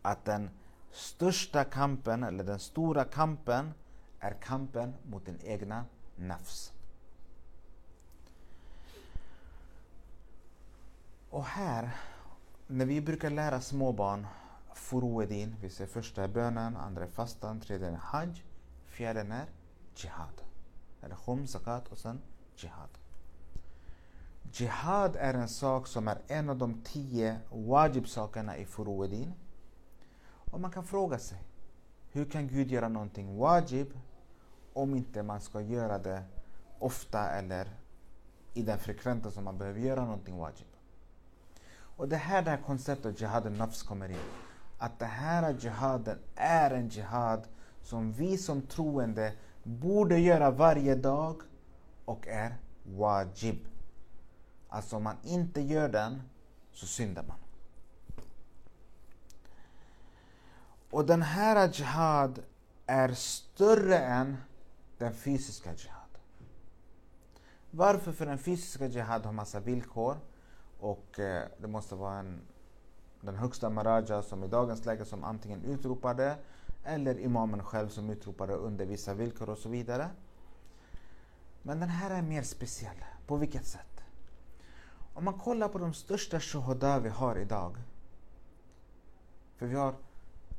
att 0.01 0.25
den 0.25 0.49
största 0.91 1.63
kampen, 1.63 2.23
eller 2.23 2.43
den 2.43 2.59
stora 2.59 3.03
kampen, 3.03 3.73
är 4.19 4.33
kampen 4.33 4.93
mot 5.03 5.25
den 5.25 5.39
egna 5.43 5.85
nafs. 6.15 6.73
Och 11.29 11.45
här, 11.45 11.89
när 12.67 12.85
vi 12.85 13.01
brukar 13.01 13.29
lära 13.29 13.61
småbarn 13.61 14.27
furuedin, 14.75 15.55
vi 15.61 15.69
ser 15.69 15.85
första 15.85 16.23
är 16.23 16.27
bönen, 16.27 16.77
andra 16.77 17.03
är 17.03 17.07
fastan, 17.07 17.59
tredje 17.59 17.87
är 17.87 17.91
hajj, 17.91 18.43
fjärde 18.85 19.19
är 19.19 19.45
jihad. 19.95 20.41
Eller 21.01 21.15
khum, 21.15 21.47
zakat 21.47 21.87
och 21.87 21.97
sen 21.97 22.21
jihad. 22.55 22.89
Jihad 24.51 25.15
är 25.15 25.33
en 25.33 25.49
sak 25.49 25.87
som 25.87 26.07
är 26.07 26.17
en 26.27 26.49
av 26.49 26.57
de 26.57 26.81
tio 26.83 27.39
wajib-sakerna 27.51 28.57
i 28.57 28.65
furuedin. 28.65 29.33
Och 30.51 30.59
man 30.59 30.71
kan 30.71 30.83
fråga 30.83 31.19
sig, 31.19 31.37
hur 32.11 32.25
kan 32.25 32.47
Gud 32.47 32.71
göra 32.71 32.89
någonting 32.89 33.37
wajib 33.37 33.99
om 34.73 34.95
inte 34.95 35.23
man 35.23 35.41
ska 35.41 35.61
göra 35.61 35.97
det 35.97 36.23
ofta 36.79 37.29
eller 37.29 37.67
i 38.53 38.61
den 38.61 38.79
frekvensen 38.79 39.31
som 39.31 39.43
man 39.43 39.57
behöver 39.57 39.79
göra 39.79 40.05
någonting 40.05 40.37
wajib? 40.37 40.67
Och 41.97 42.07
det 42.09 42.17
här 42.17 42.41
det 42.41 42.49
här 42.49 42.61
konceptet 42.65 43.21
jihad 43.21 43.51
nafs 43.51 43.83
kommer 43.83 44.09
in. 44.09 44.17
Att 44.83 44.99
det 44.99 45.05
här 45.05 45.55
jihaden 45.59 46.19
är 46.35 46.71
en 46.71 46.89
jihad 46.89 47.47
som 47.81 48.11
vi 48.11 48.37
som 48.37 48.61
troende 48.61 49.33
borde 49.63 50.19
göra 50.19 50.51
varje 50.51 50.95
dag 50.95 51.41
och 52.05 52.27
är 52.27 52.55
wajib. 52.83 53.67
Alltså 54.69 54.95
om 54.95 55.03
man 55.03 55.17
inte 55.23 55.61
gör 55.61 55.89
den 55.89 56.21
så 56.71 56.85
syndar 56.85 57.23
man. 57.23 57.37
Och 60.89 61.05
den 61.05 61.21
här 61.21 61.69
jihad 61.73 62.39
är 62.85 63.13
större 63.13 63.97
än 63.97 64.37
den 64.97 65.13
fysiska 65.13 65.73
jihad. 65.73 66.17
Varför? 67.71 68.11
För 68.11 68.25
den 68.25 68.37
fysiska 68.37 68.87
jihad 68.87 69.25
har 69.25 69.33
massa 69.33 69.59
villkor 69.59 70.17
och 70.79 71.19
eh, 71.19 71.43
det 71.57 71.67
måste 71.67 71.95
vara 71.95 72.19
en, 72.19 72.41
den 73.25 73.35
högsta 73.35 73.69
maraja 73.69 74.21
som 74.21 74.43
i 74.43 74.47
dagens 74.47 74.85
läge 74.85 75.05
som 75.05 75.23
antingen 75.23 75.63
utropade 75.63 76.37
eller 76.83 77.19
imamen 77.19 77.63
själv 77.63 77.89
som 77.89 78.09
utropade 78.09 78.53
under 78.53 78.85
vissa 78.85 79.13
villkor 79.13 79.49
och 79.49 79.57
så 79.57 79.69
vidare. 79.69 80.09
Men 81.61 81.79
den 81.79 81.89
här 81.89 82.11
är 82.11 82.21
mer 82.21 82.43
speciell. 82.43 83.05
På 83.27 83.35
vilket 83.35 83.65
sätt? 83.65 84.03
Om 85.13 85.25
man 85.25 85.39
kollar 85.39 85.67
på 85.69 85.77
de 85.77 85.93
största 85.93 86.39
shuhada 86.39 86.99
vi 86.99 87.09
har 87.09 87.35
idag. 87.35 87.77
För 89.55 89.65
vi 89.65 89.75
har 89.75 89.95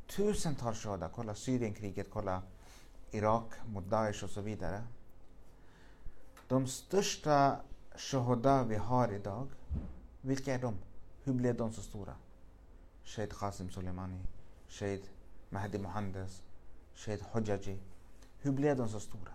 tusentals 0.06 0.78
shuhada. 0.78 1.10
Kolla 1.14 1.34
Syrienkriget, 1.34 2.06
kolla 2.12 2.42
Irak 3.10 3.52
mot 3.66 3.90
Daesh 3.90 4.24
och 4.24 4.30
så 4.30 4.40
vidare. 4.40 4.82
De 6.48 6.66
största 6.66 7.56
shuhada 7.96 8.64
vi 8.64 8.76
har 8.76 9.12
idag, 9.12 9.48
vilka 10.20 10.54
är 10.54 10.58
de? 10.58 10.74
Hur 11.24 11.32
blev 11.32 11.56
de 11.56 11.72
så 11.72 11.82
stora? 11.82 12.14
Shahid 13.04 13.32
قاسم 13.32 13.68
Soleimani, 13.68 14.20
Shahid 14.68 15.02
Mahdi 15.50 15.78
Mohandes, 15.78 16.42
Shahid 16.94 17.20
Hojaji. 17.20 17.78
Hur 18.38 18.52
blev 18.52 18.76
de 18.76 18.88
så 18.88 19.00
stora? 19.00 19.32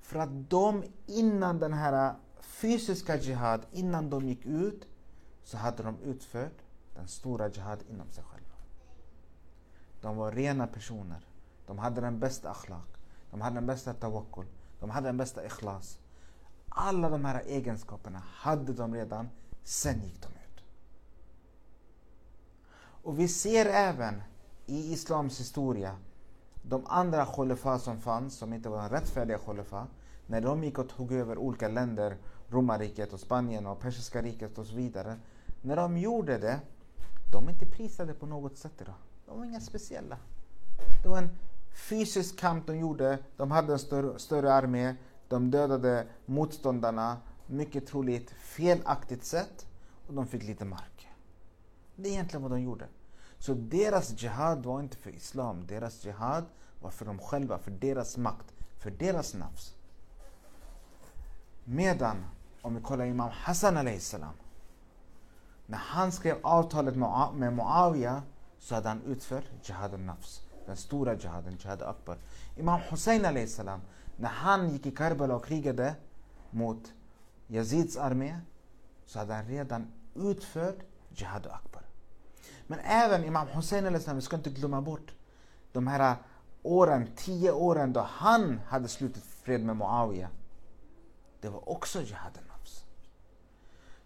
För 0.00 0.18
att 0.18 0.50
de 0.50 0.84
innan 1.06 1.58
den 1.58 1.72
här 1.72 2.14
fysiska 2.40 3.16
jihad, 3.16 3.66
innan 3.72 4.10
de 4.10 4.28
gick 4.28 4.46
ut, 4.46 4.86
så 5.44 5.56
hade 5.56 5.82
de 5.82 5.98
utfört 6.00 6.62
den 6.94 7.08
stora 7.08 7.48
jihad 7.48 7.78
inom 7.88 8.10
sig 8.10 8.24
själva. 8.24 8.56
De 10.00 10.16
var 10.16 10.32
rena 10.32 10.66
personer. 10.66 11.26
De 11.66 11.78
hade 11.78 12.00
den 12.00 12.18
bästa 12.18 12.50
akhlaq. 12.50 12.88
De 13.30 13.40
hade 13.40 13.54
den 13.54 13.66
bästa 13.66 13.94
tawakkul. 13.94 14.46
De 14.80 14.90
hade 14.90 15.08
den 15.08 15.16
bästa 15.16 15.46
ikhlas. 15.46 15.98
Alla 16.68 17.10
de 17.10 17.24
här 17.24 17.42
egenskaperna 17.46 18.22
hade 18.26 18.72
de 18.72 18.94
redan, 18.94 19.28
sen 19.62 20.02
gick 20.02 20.22
de 20.22 20.28
ut. 20.28 20.45
Och 23.06 23.18
vi 23.18 23.28
ser 23.28 23.66
även 23.66 24.22
i 24.66 24.92
islams 24.92 25.40
historia, 25.40 25.96
de 26.62 26.86
andra 26.86 27.26
khulafa 27.26 27.78
som 27.78 28.00
fanns, 28.00 28.38
som 28.38 28.52
inte 28.52 28.68
var 28.68 28.88
rättfärdiga 28.88 29.38
khulafa, 29.38 29.86
när 30.26 30.40
de 30.40 30.64
gick 30.64 30.78
och 30.78 30.88
tog 30.88 31.12
över 31.12 31.38
olika 31.38 31.68
länder, 31.68 32.16
romarriket 32.48 33.12
och 33.12 33.20
Spanien 33.20 33.66
och 33.66 33.80
persiska 33.80 34.22
riket 34.22 34.58
och 34.58 34.66
så 34.66 34.76
vidare. 34.76 35.16
När 35.62 35.76
de 35.76 35.98
gjorde 35.98 36.38
det, 36.38 36.60
de 37.32 37.48
är 37.48 37.52
inte 37.52 37.66
prisade 37.66 38.14
på 38.14 38.26
något 38.26 38.56
sätt 38.56 38.80
idag. 38.80 38.94
De 39.26 39.38
var 39.38 39.44
inga 39.44 39.60
speciella. 39.60 40.16
Det 41.02 41.08
var 41.08 41.18
en 41.18 41.38
fysisk 41.88 42.38
kamp 42.38 42.66
de 42.66 42.78
gjorde. 42.78 43.18
De 43.36 43.50
hade 43.50 43.72
en 43.72 43.78
större, 43.78 44.18
större 44.18 44.52
armé. 44.52 44.94
De 45.28 45.50
dödade 45.50 46.06
motståndarna, 46.24 47.16
mycket 47.46 47.86
troligt 47.86 48.30
felaktigt 48.30 49.24
sätt. 49.24 49.66
Och 50.06 50.14
de 50.14 50.26
fick 50.26 50.42
lite 50.42 50.64
mark. 50.64 51.05
Det 51.96 52.08
är 52.08 52.12
egentligen 52.12 52.42
vad 52.42 52.50
de 52.50 52.60
gjorde. 52.60 52.88
Så 53.38 53.54
deras 53.54 54.22
jihad 54.22 54.66
var 54.66 54.80
inte 54.80 54.96
för 54.96 55.10
islam. 55.10 55.66
Deras 55.66 56.04
jihad 56.04 56.44
var 56.80 56.90
för 56.90 57.04
dem 57.04 57.18
själva, 57.18 57.58
för 57.58 57.70
deras 57.70 58.16
makt, 58.16 58.54
för 58.78 58.90
deras 58.90 59.34
nafs. 59.34 59.74
Medan, 61.64 62.16
om 62.62 62.74
vi 62.74 62.80
kollar 62.80 63.04
Imam 63.04 63.30
Hassan 63.32 64.00
salam. 64.00 64.34
När 65.66 65.78
han 65.78 66.12
skrev 66.12 66.36
avtalet 66.42 66.96
med 67.34 67.52
Muawiya 67.52 68.22
så 68.58 68.74
hade 68.74 68.88
han 68.88 69.02
utfört 69.02 69.44
jihad 69.62 69.94
al-nafs. 69.94 70.42
Den 70.66 70.76
stora 70.76 71.14
jihaden, 71.14 71.56
jihad 71.56 71.82
akbar. 71.82 72.18
Imam 72.56 72.80
Hussein 72.90 73.48
salam. 73.48 73.80
När 74.16 74.28
han 74.28 74.70
gick 74.70 74.86
i 74.86 74.90
Karbala 74.90 75.36
och 75.36 75.44
krigade 75.44 75.94
mot 76.50 76.92
Yazids 77.48 77.96
armé 77.96 78.40
så 79.06 79.18
hade 79.18 79.34
han 79.34 79.44
redan 79.44 79.92
utfört 80.14 80.78
jihad 81.08 81.46
akbar. 81.46 81.85
Men 82.66 82.78
även 82.78 83.24
Imam 83.24 83.48
Hussein 83.48 84.16
vi 84.16 84.20
ska 84.20 84.36
inte 84.36 84.50
glömma 84.50 84.82
bort 84.82 85.14
de 85.72 85.86
här 85.86 86.16
åren, 86.62 87.08
tio 87.16 87.52
åren 87.52 87.92
då 87.92 88.00
han 88.00 88.60
hade 88.66 88.88
slutit 88.88 89.24
fred 89.24 89.64
med 89.64 89.76
Muawiya. 89.76 90.28
Det 91.40 91.48
var 91.48 91.68
också 91.68 92.02
jihad 92.02 92.38
nafs. 92.48 92.84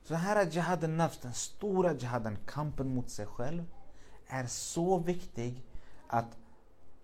Så 0.02 0.12
den 0.12 0.22
här 0.22 0.46
jihad 0.46 0.90
nafs, 0.90 1.18
den 1.18 1.34
stora 1.34 1.92
jihaden, 1.92 2.38
kampen 2.46 2.94
mot 2.94 3.10
sig 3.10 3.26
själv, 3.26 3.64
är 4.26 4.46
så 4.46 4.98
viktig 4.98 5.64
att 6.06 6.38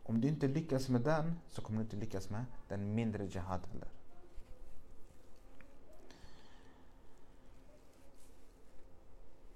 om 0.02 0.20
du 0.20 0.28
inte 0.28 0.48
lyckas 0.48 0.88
med 0.88 1.00
den 1.00 1.40
så 1.48 1.62
kommer 1.62 1.78
du 1.78 1.84
inte 1.84 1.96
lyckas 1.96 2.30
med 2.30 2.44
den 2.68 2.94
mindre 2.94 3.24
jihad 3.24 3.60
heller. 3.72 3.88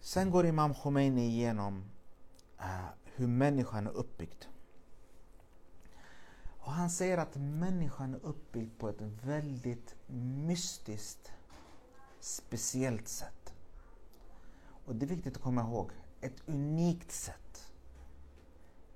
Sen 0.01 0.31
går 0.31 0.47
Imam 0.47 0.75
Khomeini 0.75 1.27
igenom 1.27 1.90
Eh, 2.61 2.85
hur 3.05 3.27
människan 3.27 3.87
är 3.87 3.91
uppbyggd. 3.91 4.45
Och 6.59 6.73
han 6.73 6.91
säger 6.91 7.19
att 7.19 7.37
människan 7.37 8.15
är 8.15 8.19
uppbyggd 8.27 8.79
på 8.79 8.89
ett 8.89 9.01
väldigt 9.23 9.95
mystiskt, 10.47 11.33
speciellt 12.21 13.09
sätt. 13.09 13.55
Och 14.85 14.97
det 14.97 15.07
är 15.07 15.09
viktigt 15.09 15.37
att 15.37 15.43
komma 15.43 15.61
ihåg, 15.61 15.91
ett 16.21 16.49
unikt 16.49 17.13
sätt. 17.13 17.73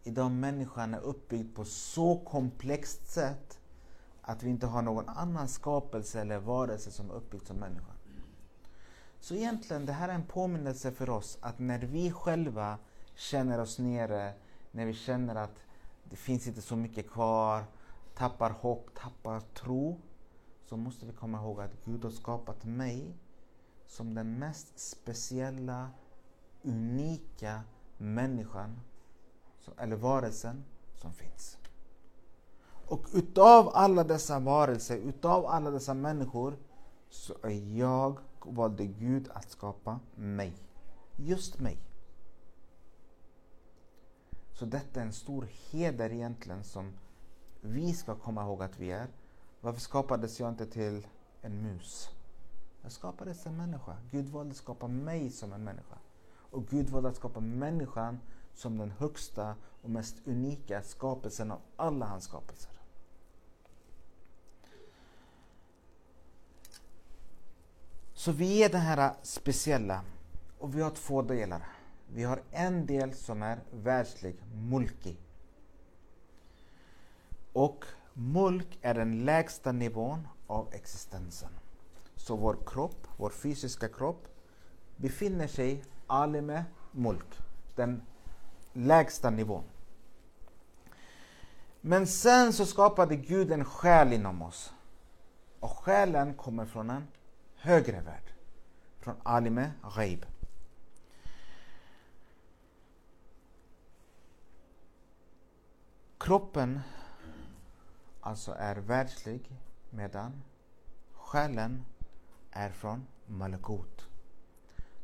Idag 0.02 0.30
människan 0.30 0.94
är 0.94 1.00
uppbyggd 1.00 1.56
på 1.56 1.64
så 1.64 2.18
komplext 2.18 3.12
sätt 3.12 3.61
att 4.23 4.42
vi 4.42 4.50
inte 4.50 4.66
har 4.66 4.83
någon 4.83 5.09
annan 5.09 5.49
skapelse 5.49 6.21
eller 6.21 6.38
varelse 6.38 6.90
som 6.90 7.11
är 7.11 7.14
uppbyggd 7.14 7.47
som 7.47 7.56
människa. 7.56 7.92
Så 9.21 9.35
egentligen, 9.35 9.87
det 9.87 9.92
här 9.92 10.09
är 10.09 10.14
en 10.14 10.26
påminnelse 10.26 10.92
för 10.92 11.11
oss 11.11 11.38
att 11.40 11.59
när 11.59 11.78
vi 11.78 12.12
själva 12.12 12.78
känner 13.14 13.61
oss 13.61 13.78
nere, 13.78 14.33
när 14.71 14.87
vi 14.87 14.94
känner 14.94 15.35
att 15.35 15.59
det 16.04 16.16
finns 16.16 16.47
inte 16.47 16.62
så 16.62 16.76
mycket 16.76 17.11
kvar, 17.11 17.64
tappar 18.14 18.50
hopp, 18.50 18.94
tappar 18.94 19.40
tro, 19.40 20.00
så 20.64 20.76
måste 20.76 21.06
vi 21.06 21.12
komma 21.12 21.38
ihåg 21.38 21.61
att 21.61 21.85
Gud 21.85 22.04
har 22.04 22.11
skapat 22.11 22.64
mig 22.64 23.16
som 23.87 24.14
den 24.14 24.38
mest 24.38 24.78
speciella, 24.78 25.90
unika 26.62 27.61
människan, 27.99 28.80
eller 29.78 29.97
varelsen, 29.97 30.64
som 30.94 31.12
finns. 31.12 31.59
Och 32.87 33.06
utav 33.14 33.71
alla 33.75 34.04
dessa 34.04 34.38
varelser, 34.38 34.97
utav 34.97 35.47
alla 35.47 35.71
dessa 35.71 35.94
människor, 35.94 36.56
så 37.09 37.35
är 37.42 37.78
jag, 37.78 38.18
valde 38.44 38.87
Gud 38.87 39.28
att 39.35 39.50
skapa 39.50 40.00
mig. 40.14 40.56
Just 41.16 41.61
mig. 41.61 41.78
Så 44.54 44.64
detta 44.64 45.00
är 45.00 45.04
en 45.04 45.12
stor 45.12 45.49
heder 45.70 46.12
egentligen 46.12 46.64
som 46.64 46.92
vi 47.61 47.94
ska 47.94 48.14
komma 48.14 48.42
ihåg 48.42 48.62
att 48.62 48.78
vi 48.78 48.90
är. 48.90 49.08
Varför 49.61 49.80
skapades 49.80 50.40
jag 50.40 50.49
inte 50.49 50.66
till 50.66 51.06
en 51.42 51.62
mus? 51.62 52.11
Jag 52.82 52.92
skapades 52.92 53.42
som 53.42 53.52
en 53.52 53.56
människa. 53.56 53.96
Gud 54.11 54.28
valde 54.28 54.50
att 54.50 54.56
skapa 54.56 54.88
mig 54.88 55.30
som 55.30 55.52
en 55.52 55.64
människa. 55.64 55.99
Och 56.50 56.66
Gud 56.66 56.90
valde 56.90 57.08
att 57.08 57.16
skapa 57.16 57.40
människan 57.40 58.20
som 58.54 58.78
den 58.78 58.90
högsta 58.90 59.54
och 59.82 59.90
mest 59.90 60.16
unika 60.25 60.82
skapelsen 60.82 61.50
av 61.50 61.61
alla 61.76 62.06
hans 62.06 62.25
skapelser. 62.25 62.70
Så 68.14 68.32
vi 68.32 68.62
är 68.62 68.68
det 68.68 68.78
här 68.78 69.14
speciella 69.23 70.04
och 70.58 70.75
vi 70.76 70.82
har 70.82 70.90
två 70.90 71.23
delar. 71.23 71.74
Vi 72.14 72.25
har 72.25 72.42
en 72.50 72.87
del 72.87 73.14
som 73.14 73.42
är 73.42 73.61
världslig, 73.71 74.37
mulki. 74.54 75.16
Och 77.52 77.85
mulk 78.12 78.78
är 78.83 78.94
den 78.94 79.25
lägsta 79.25 79.73
nivån 79.73 80.28
av 80.47 80.75
existensen. 80.75 81.50
Så 82.16 82.37
vår 82.37 82.56
kropp, 82.66 83.06
vår 83.16 83.30
fysiska 83.30 83.88
kropp, 83.88 84.28
befinner 84.97 85.47
sig 85.47 85.85
alime 86.06 86.64
mulk, 86.92 87.38
den 87.75 88.02
lägsta 88.73 89.30
nivån. 89.30 89.64
Men 91.80 92.06
sen 92.06 92.52
så 92.52 92.66
skapade 92.66 93.16
Gud 93.16 93.52
en 93.52 93.64
själ 93.64 94.12
inom 94.12 94.42
oss. 94.42 94.75
Och 95.61 95.71
själen 95.71 96.35
kommer 96.35 96.66
från 96.66 96.90
en 96.90 97.06
högre 97.56 98.00
värld. 98.00 98.33
Från 99.00 99.14
alime 99.23 99.73
ghaib. 99.97 100.26
Kroppen 106.25 106.80
alltså 108.21 108.52
är 108.52 108.76
världslig 108.76 109.50
medan 109.91 110.43
själen 111.13 111.84
är 112.50 112.71
från 112.71 113.06
malakut. 113.26 114.08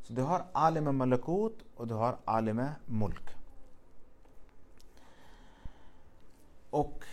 Så 0.02 0.12
du 0.12 0.22
har 0.22 0.46
alime 0.52 0.92
malakut 0.92 1.58
och 1.76 1.86
du 1.86 1.94
har 1.94 2.16
alime 2.24 2.74
mulk. 2.86 3.36
Och 6.70 7.04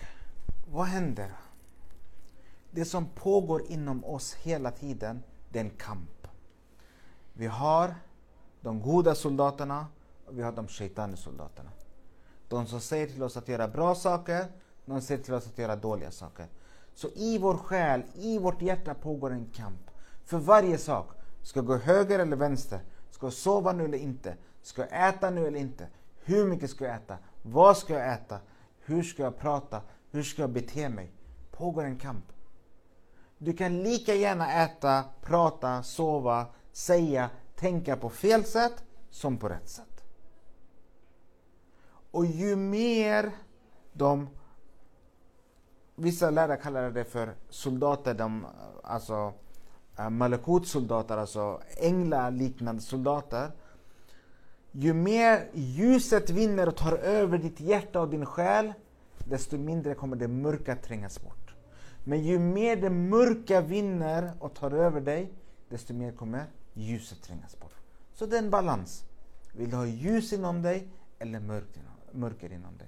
vad 0.68 0.86
händer? 0.86 1.32
Det 2.72 2.86
som 2.86 3.06
pågår 3.06 3.62
inom 3.72 4.06
oss 4.06 4.34
hela 4.34 4.72
tiden, 4.72 5.24
det 5.50 5.60
är 5.60 5.64
en 5.64 5.78
kamp. 5.78 6.28
Vi 7.34 7.48
har 7.48 7.96
de 8.62 8.82
goda 8.82 9.16
soldaterna 9.16 9.88
och 10.26 10.38
vi 10.38 10.42
har 10.42 10.52
de 10.52 10.68
shaitani 10.68 11.18
soldaterna. 11.18 11.70
De 12.50 12.68
som 12.68 12.82
säger 12.82 13.08
till 13.08 13.24
oss 13.24 13.38
att 13.38 13.48
göra 13.48 13.68
bra 13.68 13.96
saker, 13.96 14.46
de 14.86 15.02
säger 15.02 15.24
till 15.24 15.34
oss 15.34 15.48
att 15.48 15.58
göra 15.58 15.76
dåliga 15.76 16.12
saker. 16.12 16.48
Så 16.94 17.08
i 17.16 17.38
vår 17.38 17.58
själ, 17.58 18.04
i 18.14 18.38
vårt 18.38 18.62
hjärta 18.62 18.94
pågår 18.94 19.32
en 19.32 19.46
kamp. 19.46 19.92
För 20.26 20.38
varje 20.38 20.78
sak. 20.78 21.12
Ska 21.42 21.58
jag 21.60 21.66
gå 21.66 21.76
höger 21.78 22.20
eller 22.20 22.38
vänster? 22.38 22.80
Ska 23.12 23.26
jag 23.26 23.34
sova 23.34 23.72
nu 23.72 23.86
eller 23.86 23.98
inte? 23.98 24.36
Ska 24.62 24.82
jag 24.82 25.10
äta 25.10 25.30
nu 25.30 25.48
eller 25.48 25.60
inte? 25.60 25.88
Hur 26.24 26.46
mycket 26.48 26.70
ska 26.70 26.86
jag 26.86 26.96
äta? 26.96 27.18
Vad 27.42 27.78
ska 27.78 27.94
jag 27.94 28.14
äta? 28.14 28.40
Hur 28.80 29.04
ska 29.04 29.24
jag 29.24 29.38
prata? 29.38 29.82
Hur 30.12 30.24
ska 30.24 30.42
jag 30.42 30.50
bete 30.50 30.90
mig? 30.90 31.12
Pågår 31.52 31.84
en 31.84 31.98
kamp. 31.98 32.26
Du 33.38 33.54
kan 33.54 33.84
lika 33.84 34.14
gärna 34.14 34.64
äta, 34.64 35.04
prata, 35.22 35.84
sova, 35.84 36.46
säga, 36.72 37.30
tänka 37.56 37.98
på 37.98 38.10
fel 38.10 38.44
sätt 38.44 38.84
som 39.10 39.38
på 39.38 39.50
rätt 39.50 39.70
sätt. 39.70 39.87
Och 42.18 42.26
ju 42.26 42.56
mer 42.56 43.32
de 43.94 44.30
Vissa 45.96 46.30
lärare 46.30 46.58
kallar 46.58 46.92
det 46.92 47.06
för 47.06 47.36
soldater, 47.50 48.14
de, 48.14 48.46
alltså 48.84 49.34
uh, 50.00 50.10
malakut-soldater, 50.10 51.18
alltså 51.18 51.62
änglaliknande 51.78 52.82
soldater. 52.82 53.52
Ju 54.72 54.94
mer 54.94 55.50
ljuset 55.54 56.30
vinner 56.30 56.68
och 56.68 56.76
tar 56.76 56.98
över 56.98 57.38
ditt 57.38 57.60
hjärta 57.60 58.02
och 58.02 58.10
din 58.10 58.26
själ, 58.26 58.74
desto 59.18 59.58
mindre 59.58 59.96
kommer 59.96 60.16
det 60.16 60.28
mörka 60.28 60.76
trängas 60.76 61.22
bort. 61.22 61.56
Men 62.04 62.24
ju 62.24 62.40
mer 62.40 62.76
det 62.76 62.90
mörka 62.90 63.62
vinner 63.62 64.32
och 64.40 64.54
tar 64.54 64.72
över 64.72 65.02
dig, 65.02 65.34
desto 65.70 65.94
mer 65.94 66.12
kommer 66.12 66.46
ljuset 66.74 67.22
trängas 67.22 67.60
bort. 67.60 67.76
Så 68.14 68.26
det 68.26 68.38
är 68.38 68.44
en 68.44 68.50
balans. 68.50 69.04
Vill 69.54 69.70
du 69.70 69.76
ha 69.76 69.86
ljus 69.86 70.34
inom 70.34 70.62
dig 70.62 70.88
eller 71.20 71.40
mörker 71.40 71.87
mörker 72.12 72.54
inom 72.54 72.78
dig? 72.78 72.88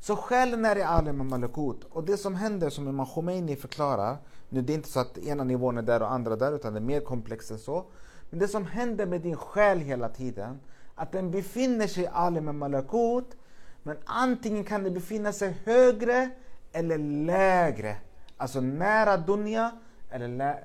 Så 0.00 0.16
själen 0.16 0.64
är 0.64 0.76
i 0.76 0.82
alim 0.82 1.20
och 1.20 1.26
malakut. 1.26 1.84
Och 1.90 2.04
det 2.04 2.16
som 2.16 2.34
händer, 2.34 2.70
som 2.70 2.88
Imam 2.88 3.06
Khomeini 3.06 3.56
förklarar, 3.56 4.16
nu 4.48 4.62
det 4.62 4.72
är 4.72 4.74
inte 4.74 4.88
så 4.88 5.00
att 5.00 5.18
ena 5.18 5.44
nivån 5.44 5.78
är 5.78 5.82
där 5.82 6.02
och 6.02 6.12
andra 6.12 6.36
där, 6.36 6.52
utan 6.52 6.72
det 6.72 6.78
är 6.78 6.82
mer 6.82 7.00
komplext 7.00 7.50
än 7.50 7.58
så. 7.58 7.84
Men 8.30 8.38
det 8.38 8.48
som 8.48 8.66
händer 8.66 9.06
med 9.06 9.20
din 9.20 9.36
själ 9.36 9.78
hela 9.78 10.08
tiden, 10.08 10.60
att 10.94 11.12
den 11.12 11.30
befinner 11.30 11.86
sig 11.86 12.04
i 12.04 12.06
alim 12.06 12.48
och 12.48 12.54
malakut, 12.54 13.36
men 13.82 13.96
antingen 14.04 14.64
kan 14.64 14.84
den 14.84 14.94
befinna 14.94 15.32
sig 15.32 15.56
högre 15.64 16.30
eller 16.72 16.98
lägre. 16.98 17.96
Alltså 18.36 18.60
nära 18.60 19.16
dunja 19.16 19.72
eller, 20.10 20.60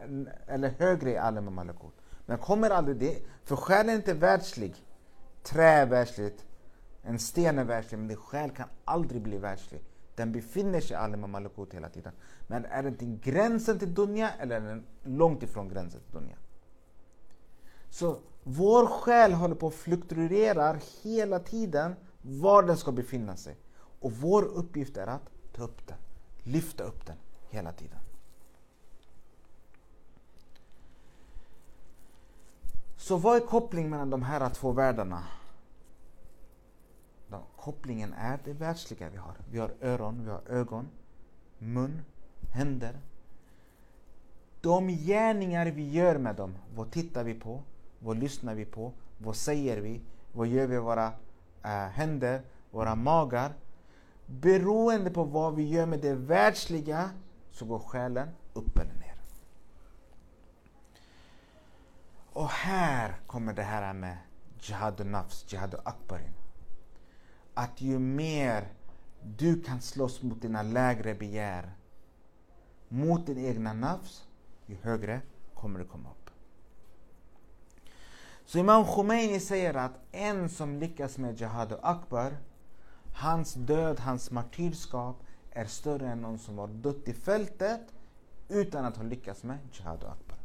eller 0.47 0.69
högre 0.69 1.11
i 1.11 1.17
alim 1.17 1.47
och 1.47 1.53
malakut. 1.53 1.93
Men 2.25 2.37
kommer 2.37 2.69
aldrig 2.69 2.97
det, 2.97 3.17
för 3.43 3.55
själen 3.55 3.89
är 3.89 3.95
inte 3.95 4.13
världslig. 4.13 4.75
Trä 5.43 5.85
världsligt, 5.85 6.45
en 7.03 7.19
sten 7.19 7.59
är 7.59 7.63
världslig, 7.63 7.97
men 7.97 8.07
din 8.07 8.17
själ 8.17 8.51
kan 8.51 8.67
aldrig 8.85 9.21
bli 9.21 9.37
världslig. 9.37 9.81
Den 10.15 10.31
befinner 10.31 10.81
sig 10.81 10.91
i 10.91 10.95
Alima 10.95 11.27
Malakut 11.27 11.73
hela 11.73 11.89
tiden. 11.89 12.13
Men 12.47 12.65
är 12.65 12.83
den 12.83 12.97
till 12.97 13.19
gränsen 13.19 13.79
till 13.79 13.93
Dunja 13.93 14.29
eller 14.29 14.61
är 14.61 14.65
den 14.65 14.85
långt 15.03 15.43
ifrån 15.43 15.69
gränsen 15.69 16.01
till 16.01 16.11
Dunja? 16.19 16.35
Så 17.89 18.19
vår 18.43 18.87
själ 18.87 19.33
håller 19.33 19.55
på 19.55 19.67
att 19.67 19.73
fluktuera 19.73 20.75
hela 21.03 21.39
tiden 21.39 21.95
var 22.21 22.63
den 22.63 22.77
ska 22.77 22.91
befinna 22.91 23.35
sig. 23.35 23.57
Och 23.99 24.11
vår 24.11 24.43
uppgift 24.43 24.97
är 24.97 25.07
att 25.07 25.29
ta 25.53 25.63
upp 25.63 25.87
den, 25.87 25.97
lyfta 26.43 26.83
upp 26.83 27.05
den 27.05 27.17
hela 27.49 27.71
tiden. 27.71 27.99
Så 32.97 33.17
vad 33.17 33.35
är 33.35 33.47
kopplingen 33.47 33.89
mellan 33.89 34.09
de 34.09 34.23
här 34.23 34.49
två 34.49 34.71
världarna? 34.71 35.23
Kopplingen 37.63 38.13
är 38.13 38.39
det 38.45 38.53
världsliga 38.53 39.09
vi 39.09 39.17
har. 39.17 39.35
Vi 39.51 39.59
har 39.59 39.71
öron, 39.81 40.23
vi 40.23 40.29
har 40.29 40.41
ögon, 40.49 40.89
mun, 41.57 42.01
händer. 42.51 42.99
De 44.61 44.87
gärningar 44.87 45.65
vi 45.65 45.91
gör 45.91 46.17
med 46.17 46.35
dem, 46.35 46.55
vad 46.75 46.91
tittar 46.91 47.23
vi 47.23 47.33
på? 47.33 47.63
Vad 47.99 48.17
lyssnar 48.17 48.55
vi 48.55 48.65
på? 48.65 48.91
Vad 49.17 49.35
säger 49.35 49.81
vi? 49.81 50.01
Vad 50.31 50.47
gör 50.47 50.67
vi 50.67 50.73
med 50.73 50.83
våra 50.83 51.11
äh, 51.63 51.71
händer, 51.71 52.41
våra 52.71 52.95
magar? 52.95 53.53
Beroende 54.25 55.11
på 55.11 55.23
vad 55.23 55.55
vi 55.55 55.63
gör 55.63 55.85
med 55.85 55.99
det 55.99 56.13
världsliga 56.13 57.09
så 57.51 57.65
går 57.65 57.79
själen 57.79 58.29
upp 58.53 58.77
eller 58.77 58.93
ner. 58.93 59.15
Och 62.33 62.49
här 62.49 63.15
kommer 63.27 63.53
det 63.53 63.63
här 63.63 63.93
med 63.93 64.17
jihad 64.59 65.05
nafs, 65.05 65.45
jihad 65.53 65.75
akbarin. 65.83 66.42
Att 67.53 67.81
ju 67.81 67.99
mer 67.99 68.67
du 69.23 69.61
kan 69.61 69.81
slåss 69.81 70.21
mot 70.21 70.41
dina 70.41 70.63
lägre 70.63 71.15
begär, 71.15 71.73
mot 72.87 73.25
din 73.25 73.37
egna 73.45 73.73
nafs, 73.73 74.27
ju 74.65 74.75
högre 74.81 75.21
kommer 75.53 75.79
du 75.79 75.85
komma 75.85 76.09
upp. 76.09 76.29
Så 78.45 78.57
Imam 78.59 78.85
Khomeini 78.85 79.39
säger 79.39 79.73
att 79.73 79.99
en 80.11 80.49
som 80.49 80.77
lyckas 80.79 81.17
med 81.17 81.39
Jihad 81.39 81.71
och 81.71 81.89
Akbar, 81.89 82.37
hans 83.13 83.53
död, 83.53 83.99
hans 83.99 84.31
martyrskap 84.31 85.23
är 85.51 85.65
större 85.65 86.09
än 86.09 86.21
någon 86.21 86.39
som 86.39 86.57
har 86.57 86.67
dött 86.67 87.07
i 87.07 87.13
fältet 87.13 87.81
utan 88.49 88.85
att 88.85 88.97
ha 88.97 89.03
lyckats 89.03 89.43
med 89.43 89.57
Jihad 89.71 90.03
och 90.03 90.11
Akbar. 90.11 90.37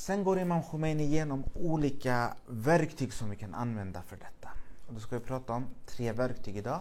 Sen 0.00 0.24
går 0.24 0.38
Imam 0.38 0.62
Khomeini 0.62 1.04
igenom 1.04 1.44
olika 1.54 2.36
verktyg 2.46 3.12
som 3.12 3.30
vi 3.30 3.36
kan 3.36 3.54
använda 3.54 4.02
för 4.02 4.16
detta. 4.16 4.50
Och 4.86 4.94
då 4.94 5.00
ska 5.00 5.18
vi 5.18 5.24
prata 5.24 5.52
om 5.52 5.66
tre 5.86 6.12
verktyg 6.12 6.56
idag. 6.56 6.80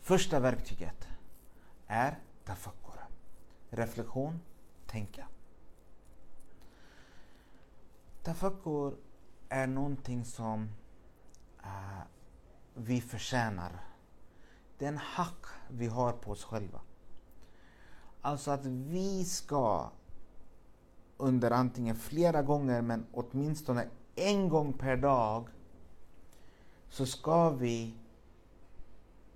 Första 0.00 0.40
verktyget 0.40 1.08
är 1.86 2.18
tafakkur. 2.44 3.00
Reflektion, 3.70 4.40
tänka. 4.86 5.26
Tafakkur 8.22 8.96
är 9.48 9.66
någonting 9.66 10.24
som 10.24 10.70
uh, 11.64 12.02
vi 12.74 13.00
förtjänar. 13.00 13.84
Det 14.78 14.84
är 14.84 14.88
en 14.88 14.98
hack 14.98 15.44
vi 15.68 15.86
har 15.86 16.12
på 16.12 16.30
oss 16.30 16.44
själva. 16.44 16.80
Alltså 18.20 18.50
att 18.50 18.66
vi 18.66 19.24
ska 19.24 19.90
under 21.22 21.50
antingen 21.50 21.96
flera 21.96 22.42
gånger 22.42 22.82
men 22.82 23.06
åtminstone 23.12 23.88
en 24.14 24.48
gång 24.48 24.72
per 24.72 24.96
dag 24.96 25.48
så 26.88 27.06
ska 27.06 27.50
vi 27.50 27.94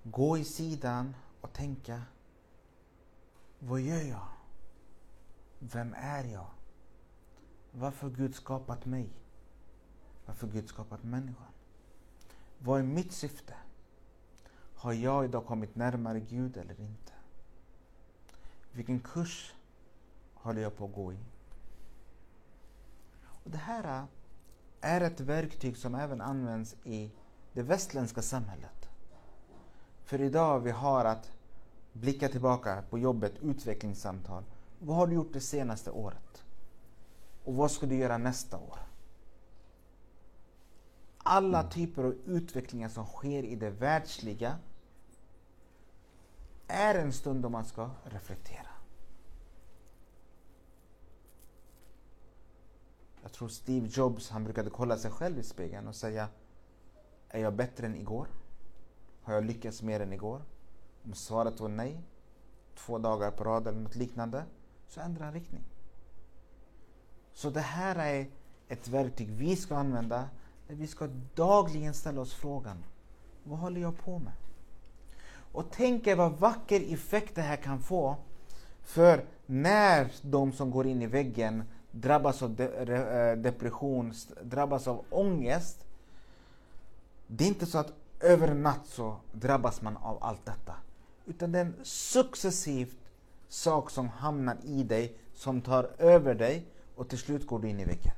gå 0.03 0.37
i 0.37 0.43
sidan 0.43 1.15
och 1.41 1.53
tänka 1.53 2.01
vad 3.59 3.81
gör 3.81 4.01
jag? 4.01 4.27
Vem 5.59 5.95
är 5.97 6.23
jag? 6.23 6.47
Varför 7.71 8.09
Gud 8.09 8.35
skapat 8.35 8.85
mig? 8.85 9.09
Varför 10.25 10.47
Gud 10.47 10.67
skapat 10.69 11.03
människan? 11.03 11.51
Vad 12.59 12.79
är 12.79 12.83
mitt 12.83 13.11
syfte? 13.11 13.53
Har 14.75 14.93
jag 14.93 15.25
idag 15.25 15.45
kommit 15.45 15.75
närmare 15.75 16.19
Gud 16.19 16.57
eller 16.57 16.81
inte? 16.81 17.13
Vilken 18.71 18.99
kurs 18.99 19.53
håller 20.33 20.61
jag 20.61 20.77
på 20.77 20.85
att 20.85 20.93
gå 20.93 21.13
i? 21.13 21.17
Det 23.47 23.57
här 23.57 24.05
är 24.81 25.01
ett 25.01 25.19
verktyg 25.19 25.77
som 25.77 25.95
även 25.95 26.21
används 26.21 26.75
i 26.83 27.11
det 27.53 27.61
västländska 27.61 28.21
samhället. 28.21 28.89
För 30.03 30.21
idag 30.21 30.59
vi 30.59 30.71
har 30.71 31.05
att 31.05 31.31
blicka 31.93 32.29
tillbaka 32.29 32.83
på 32.89 32.99
jobbet, 32.99 33.33
utvecklingssamtal. 33.41 34.43
Vad 34.79 34.95
har 34.95 35.07
du 35.07 35.15
gjort 35.15 35.33
det 35.33 35.41
senaste 35.41 35.91
året? 35.91 36.43
Och 37.43 37.55
vad 37.55 37.71
ska 37.71 37.85
du 37.85 37.95
göra 37.95 38.17
nästa 38.17 38.57
år? 38.57 38.79
Alla 41.17 41.59
mm. 41.59 41.71
typer 41.71 42.03
av 42.03 42.15
utvecklingar 42.25 42.89
som 42.89 43.05
sker 43.05 43.43
i 43.43 43.55
det 43.55 43.69
världsliga 43.69 44.57
är 46.67 46.95
en 46.95 47.13
stund 47.13 47.43
då 47.43 47.49
man 47.49 47.65
ska 47.65 47.89
reflektera. 48.03 48.66
Jag 53.27 53.33
tror 53.33 53.47
Steve 53.47 53.87
Jobs 53.91 54.29
han 54.29 54.43
brukade 54.43 54.69
kolla 54.69 54.97
sig 54.97 55.11
själv 55.11 55.39
i 55.39 55.43
spegeln 55.43 55.87
och 55.87 55.95
säga 55.95 56.29
Är 57.29 57.41
jag 57.41 57.53
bättre 57.53 57.85
än 57.85 57.95
igår? 57.95 58.27
Har 59.21 59.33
jag 59.33 59.45
lyckats 59.45 59.81
mer 59.81 59.99
än 59.99 60.13
igår? 60.13 60.41
Om 61.05 61.13
svaret 61.13 61.59
var 61.59 61.69
nej, 61.69 62.01
två 62.75 62.97
dagar 62.97 63.31
på 63.31 63.43
rad 63.43 63.67
eller 63.67 63.79
något 63.79 63.95
liknande, 63.95 64.43
så 64.87 65.01
ändrar 65.01 65.25
han 65.25 65.33
riktning. 65.33 65.63
Så 67.33 67.49
det 67.49 67.61
här 67.61 67.95
är 67.95 68.27
ett 68.67 68.87
verktyg 68.87 69.31
vi 69.31 69.55
ska 69.55 69.75
använda 69.75 70.29
där 70.67 70.75
vi 70.75 70.87
ska 70.87 71.07
dagligen 71.35 71.93
ställa 71.93 72.21
oss 72.21 72.33
frågan 72.33 72.83
Vad 73.43 73.59
håller 73.59 73.81
jag 73.81 73.97
på 73.97 74.19
med? 74.19 74.33
Och 75.51 75.65
tänk 75.71 76.07
er 76.07 76.15
vad 76.15 76.31
vacker 76.31 76.93
effekt 76.93 77.35
det 77.35 77.41
här 77.41 77.57
kan 77.57 77.79
få 77.79 78.15
för 78.83 79.25
när 79.45 80.11
de 80.21 80.51
som 80.51 80.71
går 80.71 80.87
in 80.87 81.01
i 81.01 81.07
väggen 81.07 81.63
drabbas 82.01 82.43
av 82.43 82.55
de, 82.55 82.63
eh, 82.63 83.37
depression, 83.37 84.13
drabbas 84.41 84.87
av 84.87 85.05
ångest. 85.09 85.85
Det 87.27 87.43
är 87.43 87.47
inte 87.47 87.65
så 87.65 87.77
att 87.77 87.93
över 88.19 88.47
en 88.47 88.63
natt 88.63 88.87
så 88.87 89.17
drabbas 89.31 89.81
man 89.81 89.97
av 89.97 90.17
allt 90.23 90.45
detta. 90.45 90.73
Utan 91.25 91.51
det 91.51 91.59
är 91.59 91.65
en 91.65 91.75
successivt 91.83 92.97
sak 93.47 93.89
som 93.89 94.09
hamnar 94.09 94.57
i 94.63 94.83
dig, 94.83 95.17
som 95.33 95.61
tar 95.61 95.89
över 95.97 96.35
dig 96.35 96.65
och 96.95 97.09
till 97.09 97.17
slut 97.17 97.47
går 97.47 97.59
du 97.59 97.69
in 97.69 97.79
i 97.79 97.85
väggen. 97.85 98.13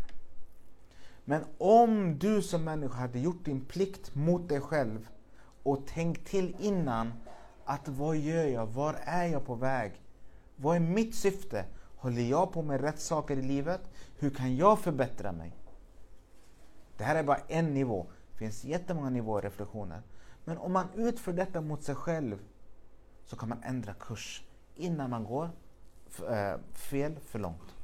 Men 1.25 1.45
om 1.57 2.19
du 2.19 2.41
som 2.41 2.63
människa 2.63 2.95
hade 2.95 3.19
gjort 3.19 3.45
din 3.45 3.65
plikt 3.65 4.15
mot 4.15 4.49
dig 4.49 4.61
själv 4.61 5.07
och 5.63 5.87
tänkt 5.87 6.27
till 6.27 6.55
innan 6.59 7.13
att 7.65 7.87
vad 7.87 8.17
gör 8.17 8.45
jag? 8.45 8.67
Var 8.67 8.93
är 9.03 9.25
jag 9.25 9.45
på 9.45 9.55
väg? 9.55 9.91
Vad 10.55 10.75
är 10.75 10.79
mitt 10.79 11.15
syfte? 11.15 11.65
Håller 11.99 12.21
jag 12.21 12.51
på 12.51 12.61
med 12.61 12.81
rätt 12.81 12.99
saker 12.99 13.37
i 13.37 13.41
livet? 13.41 13.81
Hur 14.19 14.29
kan 14.29 14.55
jag 14.55 14.79
förbättra 14.79 15.31
mig? 15.31 15.51
Det 16.97 17.03
här 17.03 17.15
är 17.15 17.23
bara 17.23 17.39
en 17.47 17.73
nivå. 17.73 18.05
Det 18.31 18.37
finns 18.37 18.63
jättemånga 18.63 19.09
nivåer 19.09 19.41
i 19.43 19.45
reflektioner. 19.45 20.01
Men 20.45 20.57
om 20.57 20.73
man 20.73 20.87
utför 20.95 21.33
detta 21.33 21.61
mot 21.61 21.83
sig 21.83 21.95
själv 21.95 22.39
så 23.25 23.35
kan 23.35 23.49
man 23.49 23.63
ändra 23.63 23.93
kurs 23.93 24.43
innan 24.75 25.09
man 25.09 25.23
går 25.23 25.49
eh, 26.29 26.55
fel 26.73 27.15
för 27.19 27.39
långt. 27.39 27.75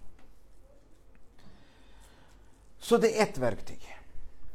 Så 2.78 2.98
det 2.98 3.20
är 3.20 3.24
ett 3.24 3.38
verktyg 3.38 3.98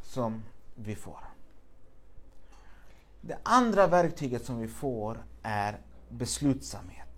som 0.02 0.42
vi 0.74 0.94
får. 0.94 1.24
Det 3.20 3.38
andra 3.42 3.86
verktyget 3.86 4.44
som 4.44 4.58
vi 4.58 4.68
får 4.68 5.24
är 5.42 5.80
beslutsamhet. 6.08 7.09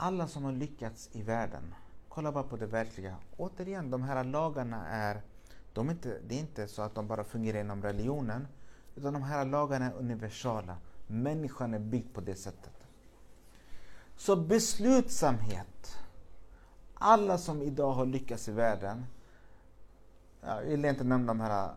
Alla 0.00 0.28
som 0.28 0.44
har 0.44 0.52
lyckats 0.52 1.08
i 1.12 1.22
världen, 1.22 1.74
kolla 2.08 2.32
bara 2.32 2.44
på 2.44 2.56
det 2.56 2.66
verkliga. 2.66 3.16
Återigen, 3.36 3.90
de 3.90 4.02
här 4.02 4.24
lagarna 4.24 4.88
är, 4.88 5.22
de 5.72 5.88
är 5.88 5.92
inte, 5.92 6.18
det 6.28 6.34
är 6.34 6.38
inte 6.38 6.68
så 6.68 6.82
att 6.82 6.94
de 6.94 7.06
bara 7.06 7.24
fungerar 7.24 7.60
inom 7.60 7.82
religionen, 7.82 8.48
utan 8.96 9.12
de 9.12 9.22
här 9.22 9.44
lagarna 9.44 9.86
är 9.86 9.92
universala. 9.92 10.76
Människan 11.06 11.74
är 11.74 11.78
byggd 11.78 12.14
på 12.14 12.20
det 12.20 12.34
sättet. 12.34 12.72
Så 14.16 14.36
beslutsamhet. 14.36 15.98
Alla 16.94 17.38
som 17.38 17.62
idag 17.62 17.92
har 17.92 18.06
lyckats 18.06 18.48
i 18.48 18.52
världen, 18.52 19.06
jag 20.40 20.62
vill 20.62 20.84
inte 20.84 21.04
nämna 21.04 21.26
de 21.26 21.40
här 21.40 21.64
äh, 21.64 21.74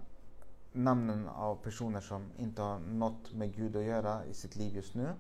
namnen 0.72 1.28
av 1.28 1.56
personer 1.56 2.02
som 2.02 2.32
inte 2.38 2.62
har 2.62 2.80
något 2.80 3.34
med 3.34 3.56
Gud 3.56 3.76
att 3.76 3.84
göra 3.84 4.26
i 4.26 4.34
sitt 4.34 4.56
liv 4.56 4.76
just 4.76 4.96
nu. 4.96 5.14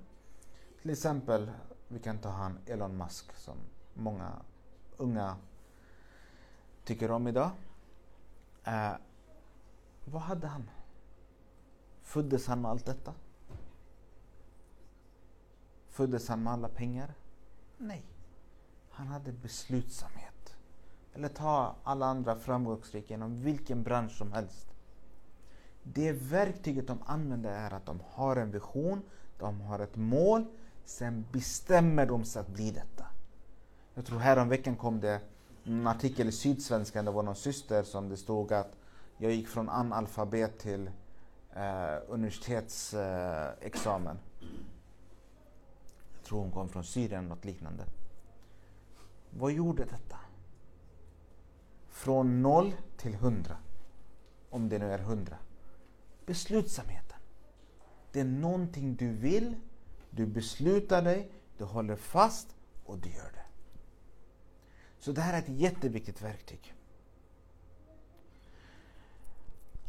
Till 0.81 0.91
exempel 0.91 1.51
vi 1.91 1.99
kan 1.99 2.17
ta 2.17 2.29
han 2.29 2.59
Elon 2.65 2.97
Musk 2.97 3.35
som 3.35 3.57
många 3.93 4.31
unga 4.97 5.37
tycker 6.83 7.11
om 7.11 7.27
idag. 7.27 7.51
Eh, 8.63 8.93
vad 10.05 10.21
hade 10.21 10.47
han? 10.47 10.69
Föddes 12.01 12.47
han 12.47 12.61
med 12.61 12.71
allt 12.71 12.85
detta? 12.85 13.13
Föddes 15.89 16.27
han 16.27 16.43
med 16.43 16.53
alla 16.53 16.67
pengar? 16.67 17.13
Nej. 17.77 18.05
Han 18.89 19.07
hade 19.07 19.31
beslutsamhet. 19.31 20.55
Eller 21.13 21.29
ta 21.29 21.75
alla 21.83 22.05
andra 22.05 22.35
framgångsrika 22.35 23.13
inom 23.13 23.41
vilken 23.41 23.83
bransch 23.83 24.11
som 24.11 24.31
helst. 24.31 24.67
Det 25.83 26.11
verktyget 26.11 26.87
de 26.87 26.99
använder 27.05 27.51
är 27.51 27.73
att 27.73 27.85
de 27.85 27.99
har 28.09 28.35
en 28.35 28.51
vision, 28.51 29.01
de 29.37 29.61
har 29.61 29.79
ett 29.79 29.95
mål, 29.95 30.45
Sen 30.85 31.25
bestämmer 31.31 32.05
de 32.05 32.25
sig 32.25 32.39
att 32.39 32.47
bli 32.47 32.71
detta. 32.71 33.05
Jag 33.93 34.05
tror 34.05 34.19
häromveckan 34.19 34.75
kom 34.75 34.99
det 34.99 35.21
en 35.63 35.87
artikel 35.87 36.27
i 36.27 36.31
Sydsvenskan, 36.31 37.05
det 37.05 37.11
var 37.11 37.23
någon 37.23 37.35
syster 37.35 37.83
som 37.83 38.09
det 38.09 38.17
stod 38.17 38.53
att 38.53 38.77
jag 39.17 39.31
gick 39.31 39.47
från 39.47 39.69
analfabet 39.69 40.59
till 40.59 40.89
eh, 41.53 41.95
universitetsexamen. 42.07 44.15
Eh, 44.15 44.21
jag 46.13 46.23
tror 46.23 46.39
hon 46.39 46.51
kom 46.51 46.69
från 46.69 46.83
Syrien 46.83 47.19
eller 47.19 47.29
något 47.29 47.45
liknande. 47.45 47.85
Vad 49.29 49.51
gjorde 49.51 49.83
detta? 49.83 50.17
Från 51.89 52.41
noll 52.41 52.73
till 52.97 53.15
hundra. 53.15 53.57
Om 54.49 54.69
det 54.69 54.79
nu 54.79 54.93
är 54.93 54.99
hundra. 54.99 55.37
Beslutsamheten. 56.25 57.17
Det 58.11 58.19
är 58.19 58.25
någonting 58.25 58.95
du 58.95 59.13
vill 59.13 59.55
du 60.11 60.25
beslutar 60.25 61.01
dig, 61.01 61.31
du 61.57 61.63
håller 61.63 61.95
fast 61.95 62.55
och 62.85 62.97
du 62.97 63.09
gör 63.09 63.31
det. 63.31 63.45
Så 64.99 65.11
det 65.11 65.21
här 65.21 65.33
är 65.33 65.39
ett 65.39 65.59
jätteviktigt 65.59 66.21
verktyg. 66.21 66.73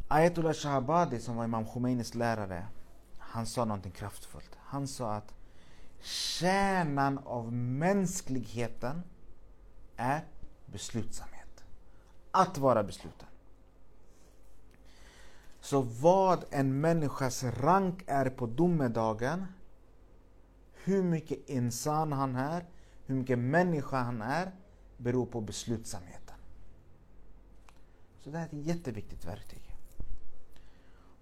Ayatollah 0.07 0.53
Shahabadi 0.53 1.19
som 1.19 1.35
var 1.35 1.43
Imam 1.43 1.65
Khomeinis 1.65 2.15
lärare, 2.15 2.67
han 3.17 3.45
sa 3.45 3.65
någonting 3.65 3.91
kraftfullt. 3.91 4.57
Han 4.59 4.87
sa 4.87 5.13
att 5.13 5.33
kärnan 6.01 7.17
av 7.17 7.53
mänskligheten 7.53 9.03
är 9.95 10.25
beslutsamhet. 10.65 11.63
Att 12.31 12.57
vara 12.57 12.83
besluten. 12.83 13.27
Så 15.61 15.81
vad 15.81 16.45
en 16.49 16.81
människas 16.81 17.43
rank 17.43 18.03
är 18.07 18.29
på 18.29 18.45
domedagen, 18.45 19.45
hur 20.83 21.03
mycket 21.03 21.49
insan 21.49 22.11
han 22.11 22.35
är, 22.35 22.65
hur 23.05 23.15
mycket 23.15 23.39
människa 23.39 23.97
han 23.97 24.21
är, 24.21 24.51
beror 24.97 25.25
på 25.25 25.41
beslutsamheten. 25.41 26.35
Så 28.21 28.29
det 28.29 28.37
här 28.37 28.45
är 28.45 28.59
ett 28.59 28.65
jätteviktigt 28.65 29.25
verktyg. 29.25 29.75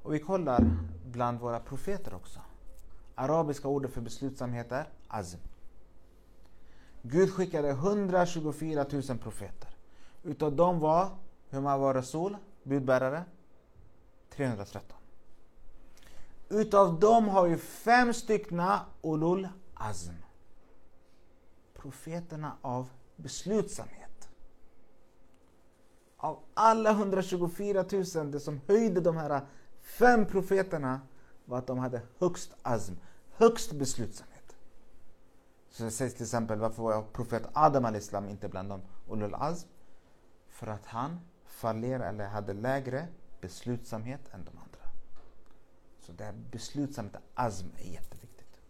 Och 0.04 0.14
vi 0.14 0.20
kollar 0.20 0.78
bland 1.06 1.40
våra 1.40 1.60
profeter 1.60 2.14
också. 2.14 2.40
Arabiska 3.16 3.68
ordet 3.68 3.92
för 3.92 4.02
beslutsamhet 4.02 4.72
är 4.72 4.88
azm. 5.08 5.40
Gud 7.02 7.34
skickade 7.34 7.70
124 7.70 8.86
000 8.92 9.18
profeter. 9.18 9.76
Utav 10.24 10.56
dem 10.56 10.80
var, 10.80 11.10
hur 11.50 11.62
många 11.62 11.78
var 11.78 11.94
Rasul, 11.94 12.38
budbärare? 12.64 13.24
313. 14.30 15.01
Utav 16.52 17.00
dem 17.00 17.28
har 17.28 17.48
vi 17.48 17.58
fem 17.58 18.14
styckna 18.14 18.86
Ulul 19.02 19.48
Azm. 19.74 20.14
Profeterna 21.74 22.58
av 22.62 22.90
beslutsamhet. 23.16 24.30
Av 26.18 26.40
alla 26.54 26.92
124 26.92 27.86
000, 28.16 28.32
det 28.32 28.40
som 28.40 28.62
höjde 28.68 29.02
de 29.02 29.18
här 29.18 29.42
fem 29.82 30.26
profeterna 30.26 31.02
var 31.46 31.58
att 31.58 31.68
de 31.68 31.78
hade 31.78 32.02
högst 32.20 32.54
azm, 32.62 32.94
högst 33.32 33.72
beslutsamhet. 33.72 34.56
Så 35.70 35.84
det 35.84 35.92
sägs 35.92 36.14
till 36.14 36.24
exempel 36.24 36.60
varför 36.60 36.84
var 36.84 37.04
profet 37.14 37.44
Adam 37.54 37.86
al-Islam 37.86 38.30
inte 38.30 38.50
bland 38.50 38.70
dem 38.70 38.82
Ulul 39.10 39.34
Azm? 39.34 39.68
För 40.50 40.68
att 40.68 40.86
han 40.86 41.20
fallerade 41.46 42.06
eller 42.06 42.28
hade 42.28 42.54
lägre 42.54 43.08
beslutsamhet 43.42 44.22
än 44.34 44.46
de 44.46 44.50
andra. 44.50 44.71
Så 46.12 46.18
det 46.18 46.24
här 46.24 46.34
beslutsamhet, 46.52 47.16
azm, 47.34 47.68
är 47.78 47.92
jätteviktigt. 47.92 48.62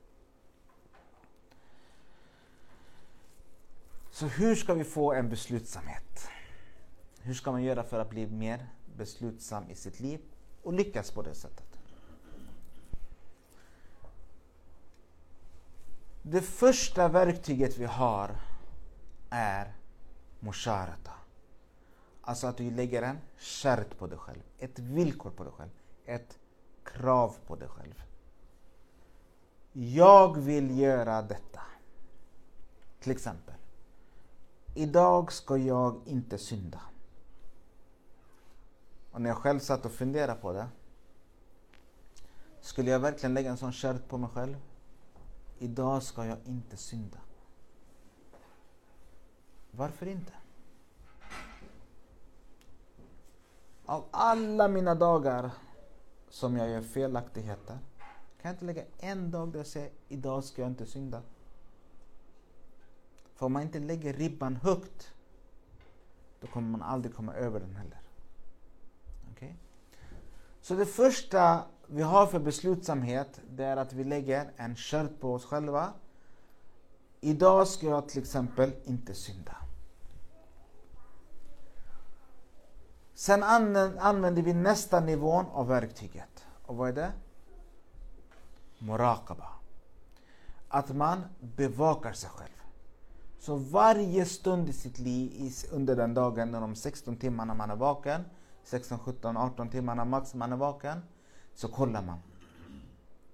Så 4.12 4.26
hur 4.26 4.56
ska 4.56 4.74
vi 4.74 4.84
få 4.84 5.14
en 5.14 5.30
beslutsamhet? 5.30 6.30
Hur 7.22 7.34
ska 7.34 7.52
man 7.52 7.64
göra 7.64 7.84
för 7.84 8.00
att 8.00 8.10
bli 8.10 8.28
mer 8.28 8.70
beslutsam 8.96 9.70
i 9.70 9.76
sitt 9.76 10.00
liv 10.00 10.20
och 10.64 10.74
lyckas 10.74 11.12
på 11.12 11.22
det 11.22 11.36
sättet? 11.36 11.80
Det 16.22 16.42
första 16.42 17.08
verktyget 17.08 17.78
vi 17.78 17.86
har 17.86 18.36
är 19.30 19.74
musharata. 20.40 21.12
Alltså 22.22 22.48
att 22.48 22.58
du 22.58 22.72
lägger 22.72 23.02
en 23.02 23.18
kärt 23.38 23.98
på 23.98 24.08
dig 24.08 24.18
själv, 24.18 24.42
ett 24.60 24.80
villkor 24.80 25.32
på 25.32 25.44
dig 25.44 25.54
själv, 25.54 25.72
ett 26.06 26.38
krav 26.94 27.36
på 27.48 27.56
dig 27.56 27.68
själv. 27.68 28.04
Jag 29.72 30.38
vill 30.38 30.80
göra 30.80 31.22
detta. 31.22 31.62
Till 33.00 33.12
exempel. 33.12 33.56
Idag 34.76 35.32
ska 35.32 35.58
jag 35.58 36.02
inte 36.06 36.38
synda. 36.38 36.82
Och 39.12 39.22
när 39.22 39.30
jag 39.30 39.38
själv 39.38 39.60
satt 39.60 39.86
och 39.86 39.92
funderade 39.92 40.42
på 40.42 40.54
det. 40.54 40.68
Skulle 42.62 42.92
jag 42.92 43.00
verkligen 43.00 43.34
lägga 43.34 43.50
en 43.50 43.58
sån 43.58 43.72
kärlek 43.72 44.08
på 44.08 44.18
mig 44.18 44.30
själv? 44.34 44.56
Idag 45.60 46.04
ska 46.04 46.26
jag 46.26 46.38
inte 46.46 46.78
synda. 46.78 47.18
Varför 49.72 50.06
inte? 50.06 50.34
Av 53.86 54.06
alla 54.12 54.68
mina 54.68 54.96
dagar 54.96 55.52
som 56.32 56.58
jag 56.58 56.70
gör 56.70 56.82
felaktigheter 56.82 57.80
kan 58.42 58.50
jag 58.50 58.54
inte 58.54 58.66
lägga 58.66 58.84
en 58.98 59.32
dag 59.32 59.52
där 59.52 59.60
jag 59.60 59.68
säger 59.68 59.92
idag 60.08 60.44
ska 60.44 60.62
jag 60.62 60.72
inte 60.72 60.86
synda. 60.86 61.22
För 63.36 63.46
om 63.46 63.54
man 63.54 63.62
inte 63.62 63.80
lägger 63.80 64.14
ribban 64.14 64.56
högt 64.56 65.14
då 66.40 66.48
kommer 66.48 66.70
man 66.70 66.82
aldrig 66.82 67.16
komma 67.16 67.34
över 67.34 67.60
den 67.60 67.76
heller. 67.76 68.02
Okay? 69.32 69.54
Så 70.62 70.76
det 70.76 70.86
första 70.86 71.64
vi 71.88 72.02
har 72.02 72.28
för 72.28 72.40
beslutsamhet 72.40 73.42
det 73.50 73.64
är 73.64 73.78
att 73.78 73.94
vi 73.94 74.04
lägger 74.04 74.52
en 74.56 74.76
sköld 74.76 75.20
på 75.20 75.34
oss 75.34 75.46
själva. 75.46 75.94
Idag 77.22 77.68
ska 77.68 77.88
jag 77.88 78.10
till 78.10 78.22
exempel 78.22 78.72
inte 78.84 79.14
synda. 79.14 79.61
Sen 83.14 83.44
använder 83.44 84.42
vi 84.42 84.54
nästa 84.54 85.00
nivån 85.00 85.46
av 85.46 85.68
verktyget. 85.68 86.46
Och 86.66 86.76
vad 86.76 86.90
är 86.90 86.94
det? 86.94 87.12
Muraqaba. 88.80 89.48
Att 90.68 90.96
man 90.96 91.24
bevakar 91.40 92.14
sig 92.14 92.30
själv. 92.30 92.52
Så 93.40 93.56
varje 93.56 94.26
stund 94.26 94.70
i 94.70 94.74
sitt 94.74 95.00
liv 95.00 95.54
under 95.72 95.96
den 95.96 96.14
dagen, 96.14 96.52
de 96.52 96.76
16 96.76 97.16
timmarna 97.16 97.54
man 97.54 97.72
är 97.72 97.76
vaken, 97.76 98.24
16, 98.64 99.00
17, 99.00 99.38
18 99.38 99.70
timmarna 99.70 100.06
max 100.06 100.34
man 100.34 100.54
är 100.54 100.58
vaken, 100.58 101.02
så 101.54 101.68
kollar 101.68 102.02
man. 102.02 102.20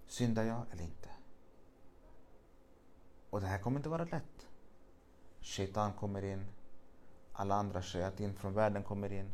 Syndar 0.08 0.44
jag 0.44 0.62
eller 0.72 0.84
inte? 0.84 1.10
Och 3.30 3.42
det 3.42 3.48
här 3.48 3.60
kommer 3.60 3.80
inte 3.80 3.90
vara 3.90 4.04
lätt. 4.06 4.48
Shaitan 5.42 5.94
kommer 5.94 6.24
in, 6.24 6.46
alla 7.34 7.56
andra 7.56 7.82
shayatin 7.82 8.34
från 8.34 8.54
världen 8.54 8.84
kommer 8.84 9.14
in 9.14 9.30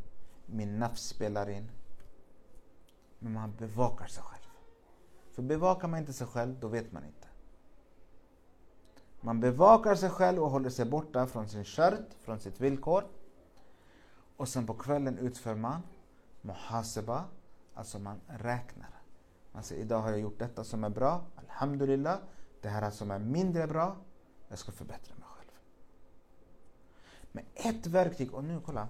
min 0.45 0.79
nafs 0.79 1.01
spelar 1.01 1.49
in. 1.49 1.71
Men 3.19 3.33
man 3.33 3.55
bevakar 3.55 4.07
sig 4.07 4.23
själv. 4.23 4.43
För 5.31 5.41
bevakar 5.41 5.87
man 5.87 5.99
inte 5.99 6.13
sig 6.13 6.27
själv, 6.27 6.59
då 6.59 6.67
vet 6.67 6.91
man 6.91 7.05
inte. 7.05 7.27
Man 9.21 9.39
bevakar 9.39 9.95
sig 9.95 10.09
själv 10.09 10.43
och 10.43 10.49
håller 10.49 10.69
sig 10.69 10.85
borta 10.85 11.27
från 11.27 11.47
sin 11.47 11.63
kört, 11.63 12.13
från 12.21 12.39
sitt 12.39 12.61
villkor. 12.61 13.03
Och 14.37 14.47
sen 14.47 14.67
på 14.67 14.73
kvällen 14.73 15.17
utför 15.17 15.55
man 15.55 15.81
muhaseba, 16.41 17.25
alltså 17.73 17.99
man 17.99 18.21
räknar. 18.27 18.89
Man 19.51 19.63
säger 19.63 19.81
idag 19.81 20.01
har 20.01 20.09
jag 20.09 20.19
gjort 20.19 20.39
detta 20.39 20.63
som 20.63 20.83
är 20.83 20.89
bra, 20.89 21.21
alhamdulillah. 21.35 22.17
Det 22.61 22.69
här 22.69 22.91
som 22.91 23.11
är 23.11 23.19
mindre 23.19 23.67
bra, 23.67 23.95
jag 24.47 24.59
ska 24.59 24.71
förbättra 24.71 25.15
mig 25.15 25.25
själv. 25.27 25.51
Men 27.31 27.45
ett 27.53 27.87
verktyg, 27.87 28.33
och 28.33 28.43
nu 28.43 28.61
kolla, 28.65 28.87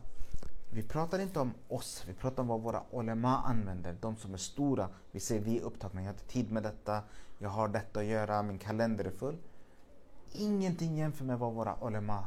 vi 0.74 0.84
pratar 0.84 1.20
inte 1.20 1.40
om 1.40 1.54
oss, 1.68 2.04
vi 2.08 2.14
pratar 2.14 2.44
om 2.44 2.48
vad 2.48 2.62
våra 2.62 2.84
olema 2.92 3.38
använder, 3.38 3.98
de 4.02 4.16
som 4.16 4.34
är 4.34 4.38
stora. 4.38 4.90
Vi 5.12 5.20
säger 5.20 5.42
vi 5.42 5.58
är 5.58 5.62
upptagna, 5.62 6.02
jag 6.02 6.08
har 6.08 6.14
inte 6.14 6.26
tid 6.26 6.52
med 6.52 6.64
detta, 6.64 7.02
jag 7.38 7.50
har 7.50 7.68
detta 7.68 8.00
att 8.00 8.06
göra, 8.06 8.44
min 8.44 8.58
kalender 8.58 9.06
är 9.06 9.12
full. 9.12 9.38
Ingenting 10.32 10.98
jämfört 10.98 11.28
med 11.28 11.40
vad 11.40 11.54
våra 11.54 11.84
olema 11.84 12.26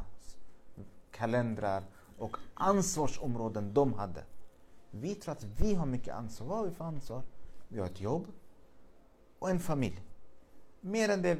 kalendrar 1.11 1.85
och 2.19 2.37
ansvarsområden 2.55 3.75
de 3.75 3.93
hade. 3.93 4.25
Vi 4.91 5.15
tror 5.15 5.33
att 5.33 5.45
vi 5.45 5.75
har 5.75 5.87
mycket 5.87 6.15
ansvar. 6.15 6.47
Vad 6.47 6.59
har 6.59 6.65
vi 6.65 6.71
för 6.71 6.85
ansvar? 6.85 7.23
Vi 7.69 7.79
har 7.79 7.87
ett 7.87 8.01
jobb 8.01 8.27
och 9.39 9.51
en 9.51 9.61
familj. 9.61 10.03
Mer 10.81 11.09
än 11.09 11.23
det, 11.23 11.39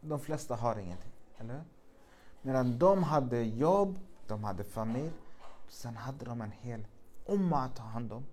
de 0.00 0.20
flesta 0.20 0.54
har 0.54 0.78
ingenting. 0.78 1.12
Eller 1.38 1.64
Medan 2.42 2.78
de 2.78 3.02
hade 3.02 3.42
jobb, 3.42 3.98
de 4.26 4.44
hade 4.44 4.64
familj 4.64 5.10
Sen 5.72 5.96
hade 5.96 6.24
de 6.24 6.40
en 6.40 6.50
hel 6.50 6.86
umma 7.26 7.58
att 7.58 7.76
ta 7.76 7.82
hand 7.82 8.12
om. 8.12 8.24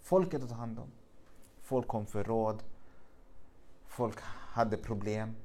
Folket 0.00 0.42
att 0.42 0.48
ta 0.48 0.54
hand 0.54 0.78
om. 0.78 0.90
Folk 1.60 1.86
kom 1.88 2.06
för 2.06 2.24
råd. 2.24 2.62
Folk 3.86 4.20
hade 4.22 4.76
problem. 4.76 5.36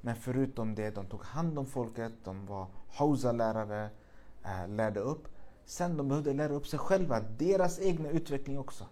Men 0.00 0.16
förutom 0.16 0.74
det, 0.74 0.90
de 0.90 1.06
tog 1.06 1.22
hand 1.22 1.58
om 1.58 1.66
folket, 1.66 2.12
de 2.24 2.46
var 2.46 2.66
hausa-lärare, 2.88 3.90
eh, 4.44 4.68
lärde 4.68 5.00
upp. 5.00 5.28
Sen 5.64 5.96
de 5.96 6.08
behövde 6.08 6.32
lära 6.32 6.52
upp 6.52 6.66
sig 6.66 6.78
själva, 6.78 7.20
deras 7.20 7.80
egna 7.80 8.08
utveckling 8.08 8.58
också. 8.58 8.86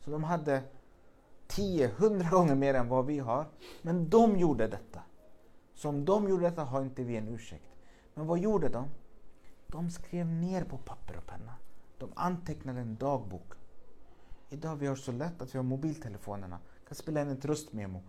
Så 0.00 0.10
de 0.10 0.24
hade 0.24 0.62
10-100 1.48 2.30
gånger 2.30 2.54
mer 2.54 2.74
än 2.74 2.88
vad 2.88 3.06
vi 3.06 3.18
har. 3.18 3.46
Men 3.82 4.08
de 4.08 4.36
gjorde 4.36 4.66
detta. 4.66 5.02
Så 5.74 5.88
om 5.88 6.04
de 6.04 6.28
gjorde 6.28 6.42
detta 6.42 6.64
har 6.64 6.82
inte 6.82 7.02
vi 7.02 7.16
en 7.16 7.28
ursäkt. 7.28 7.68
Men 8.14 8.26
vad 8.26 8.38
gjorde 8.38 8.68
de? 8.68 8.88
De 9.72 9.90
skrev 9.90 10.26
ner 10.26 10.64
på 10.64 10.78
papper 10.78 11.16
och 11.16 11.26
penna. 11.26 11.54
De 11.98 12.12
antecknade 12.16 12.80
en 12.80 12.96
dagbok. 12.96 13.52
Idag 14.48 14.76
vi 14.76 14.86
har 14.86 14.96
så 14.96 15.12
lätt 15.12 15.42
att 15.42 15.54
vi 15.54 15.58
har 15.58 15.64
mobiltelefonerna, 15.64 16.58
kan 16.88 16.94
spela 16.94 17.22
in 17.22 17.28
ett 17.28 17.44
röstmemo. 17.44 18.02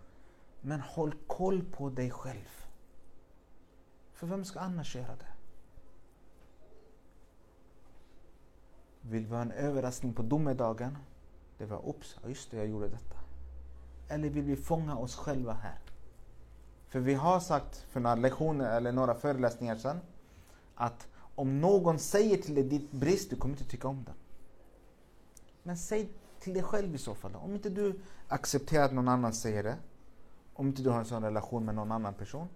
Men 0.62 0.82
håll 0.82 1.15
koll 1.28 1.63
på 1.63 1.89
dig 1.89 2.12
själv. 2.12 2.65
För 4.13 4.28
vem 4.28 4.45
ska 4.45 4.60
annars 4.60 4.95
göra 4.95 5.15
det? 5.15 5.34
Vill 9.02 9.26
vi 9.26 9.36
ha 9.36 9.41
en 9.41 9.52
överraskning 9.52 10.13
på 10.13 10.22
domedagen? 10.22 10.98
Det 11.58 11.65
var 11.65 11.89
ups, 11.89 12.17
just 12.26 12.52
det, 12.52 12.58
jag 12.58 12.67
gjorde 12.67 12.88
detta. 12.88 13.19
Eller 14.08 14.30
vill 14.30 14.43
vi 14.43 14.56
fånga 14.56 14.98
oss 14.98 15.15
själva 15.15 15.54
här? 15.54 15.80
För 16.88 17.00
vi 17.00 17.13
har 17.13 17.39
sagt 17.39 17.78
för 17.78 18.00
några 18.00 18.15
lektioner 18.15 18.78
eller 18.78 18.91
några 18.91 19.15
föreläsningar 19.15 19.76
sedan 19.76 20.00
att 20.76 21.08
om 21.39 21.62
någon 21.62 21.99
säger 21.99 22.38
till 22.38 22.56
dig 22.56 22.63
ditt 22.63 22.91
brist, 22.91 23.30
du 23.30 23.36
kommer 23.36 23.56
inte 23.56 23.69
tycka 23.69 23.88
om 23.88 24.04
det. 24.04 24.13
Men 25.63 25.78
säg 25.78 26.10
till 26.39 26.54
dig 26.54 26.63
själv 26.63 26.95
i 26.95 26.97
så 26.97 27.15
fall. 27.15 27.36
Om 27.36 27.54
inte 27.56 27.69
du 27.69 27.99
accepterar 28.28 28.86
att 28.86 28.93
någon 28.93 29.08
annan 29.08 29.34
säger 29.34 29.63
det, 29.63 29.78
om 30.54 30.67
inte 30.67 30.82
du 30.82 30.89
har 30.89 30.99
en 30.99 31.06
sån 31.06 31.23
relation 31.23 31.65
med 31.65 31.75
någon 31.75 31.91
annan 31.91 32.13
person, 32.13 32.47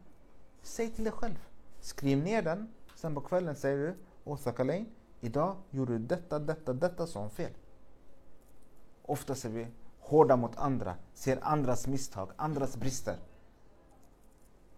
säg 0.61 0.89
till 0.89 1.03
dig 1.03 1.13
själv. 1.13 1.35
Skriv 1.79 2.17
ner 2.17 2.41
den, 2.41 2.73
sen 2.95 3.15
på 3.15 3.21
kvällen 3.21 3.55
säger 3.55 3.77
du 3.77 3.95
Åsa 4.23 4.51
Kalein, 4.51 4.85
idag 5.21 5.55
gjorde 5.69 5.93
du 5.93 5.99
detta, 5.99 6.39
detta, 6.39 6.73
detta 6.73 7.07
som 7.07 7.29
fel. 7.29 7.51
Ofta 9.01 9.33
är 9.33 9.49
vi 9.49 9.67
hårda 9.99 10.35
mot 10.35 10.55
andra, 10.55 10.95
ser 11.13 11.39
andras 11.41 11.87
misstag, 11.87 12.31
andras 12.35 12.77
brister. 12.77 13.17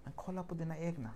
Men 0.04 0.14
kolla 0.16 0.44
på 0.44 0.56
dina 0.56 0.78
egna. 0.78 1.10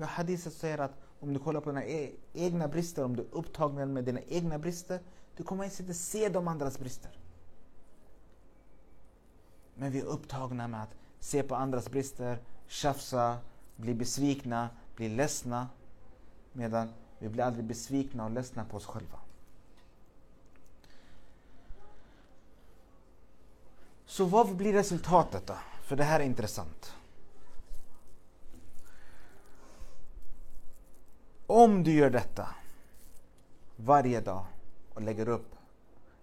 Hadiset 0.00 0.52
säger 0.52 0.78
att 0.78 1.03
om 1.20 1.32
du 1.32 1.40
kollar 1.40 1.60
på 1.60 1.70
dina 1.70 1.84
e 1.84 2.12
egna 2.32 2.68
brister, 2.68 3.04
om 3.04 3.16
du 3.16 3.22
är 3.22 3.28
upptagen 3.30 3.92
med 3.92 4.04
dina 4.04 4.20
egna 4.20 4.58
brister, 4.58 5.00
du 5.36 5.42
kommer 5.42 5.64
ens 5.64 5.80
inte 5.80 5.94
se 5.94 6.28
de 6.28 6.48
andras 6.48 6.78
brister. 6.78 7.10
Men 9.74 9.92
vi 9.92 10.00
är 10.00 10.04
upptagna 10.04 10.68
med 10.68 10.82
att 10.82 10.94
se 11.20 11.42
på 11.42 11.54
andras 11.54 11.90
brister, 11.90 12.38
tjafsa, 12.66 13.38
bli 13.76 13.94
besvikna, 13.94 14.68
bli 14.96 15.08
ledsna. 15.08 15.68
Medan 16.52 16.88
vi 17.18 17.28
blir 17.28 17.44
aldrig 17.44 17.64
besvikna 17.64 18.24
och 18.24 18.30
ledsna 18.30 18.64
på 18.64 18.76
oss 18.76 18.86
själva. 18.86 19.18
Så 24.06 24.24
vad 24.24 24.56
blir 24.56 24.72
resultatet 24.72 25.46
då? 25.46 25.54
För 25.82 25.96
det 25.96 26.04
här 26.04 26.20
är 26.20 26.24
intressant. 26.24 26.94
Om 31.46 31.82
du 31.82 31.92
gör 31.92 32.10
detta 32.10 32.48
varje 33.76 34.20
dag 34.20 34.46
och 34.94 35.02
lägger 35.02 35.28
upp 35.28 35.54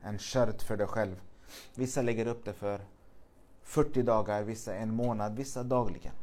en 0.02 0.20
skört 0.20 0.62
för 0.62 0.78
dig 0.78 0.88
själv. 0.88 1.16
Vissa 1.76 2.02
lägger 2.02 2.26
upp 2.26 2.46
det 2.46 2.54
för 2.54 2.82
40 3.64 4.04
dagar, 4.04 4.44
vissa 4.44 4.76
en 4.76 4.94
månad, 4.94 5.36
vissa 5.36 5.64
dagligen. 5.64 6.14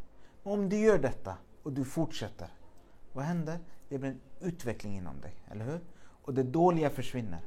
Om 0.43 0.69
du 0.69 0.77
gör 0.77 0.99
detta 0.99 1.35
och 1.63 1.73
du 1.73 1.85
fortsätter, 1.85 2.49
vad 3.13 3.25
händer? 3.25 3.59
Det 3.89 3.99
blir 3.99 4.11
en 4.11 4.21
utveckling 4.41 4.97
inom 4.97 5.21
dig, 5.21 5.35
eller 5.51 5.65
hur? 5.65 5.81
Och 6.23 6.35
det 6.35 6.43
dåliga 6.43 6.91
försvinner. 6.91 7.41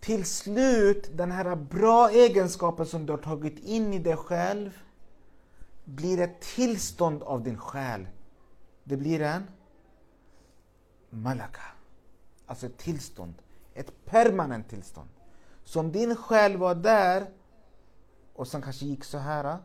Till 0.00 0.24
slut, 0.24 1.10
den 1.12 1.30
här 1.30 1.56
bra 1.56 2.10
egenskapen 2.10 2.86
som 2.86 3.06
du 3.06 3.12
har 3.12 3.18
tagit 3.18 3.58
in 3.58 3.94
i 3.94 3.98
dig 3.98 4.16
själv 4.16 4.78
blir 5.84 6.20
ett 6.20 6.40
tillstånd 6.40 7.22
av 7.22 7.42
din 7.42 7.58
själ. 7.58 8.06
Det 8.84 8.96
blir 8.96 9.20
en 9.20 9.42
malaka, 11.10 11.62
alltså 12.46 12.66
ett 12.66 12.78
tillstånd. 12.78 13.34
Ett 13.74 14.04
permanent 14.04 14.68
tillstånd. 14.68 15.08
Så 15.64 15.80
om 15.80 15.92
din 15.92 16.16
själ 16.16 16.56
var 16.56 16.74
där 16.74 17.30
och 18.32 18.48
sen 18.48 18.62
kanske 18.62 18.86
gick 18.86 19.04
så 19.04 19.18
här, 19.18 19.58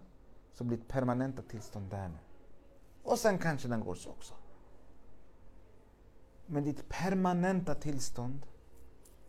så 0.54 0.64
blir 0.64 0.78
det 0.78 0.88
permanenta 0.88 1.42
tillstånd 1.42 1.90
där 1.90 2.08
nu. 2.08 2.18
Och 3.04 3.20
sen 3.20 3.38
kanske 3.38 3.68
den 3.68 3.80
går 3.80 3.96
så 3.96 4.10
också. 4.10 4.34
Men 6.46 6.64
ditt 6.64 6.90
permanenta 6.90 7.76
tillstånd 7.76 8.46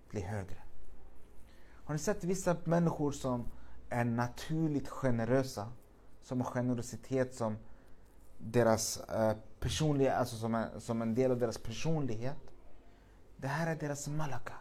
blir 0.08 0.22
högre. 0.22 0.62
Har 1.84 1.94
ni 1.94 1.98
sett 1.98 2.24
vissa 2.24 2.56
människor 2.64 3.12
som 3.12 3.48
är 3.88 4.04
naturligt 4.04 4.88
generösa, 4.88 5.72
som 6.22 6.40
har 6.40 6.50
generositet 6.50 7.34
som 7.34 7.56
deras 8.52 9.00
eh, 9.00 9.36
personliga, 9.60 10.16
alltså 10.16 10.36
som 10.36 10.54
en, 10.54 10.80
som 10.80 11.02
en 11.02 11.14
del 11.14 11.30
av 11.30 11.38
deras 11.38 11.58
personlighet. 11.58 12.36
Det 13.36 13.48
här 13.48 13.70
är 13.70 13.76
deras 13.76 14.08
malaka. 14.08 14.52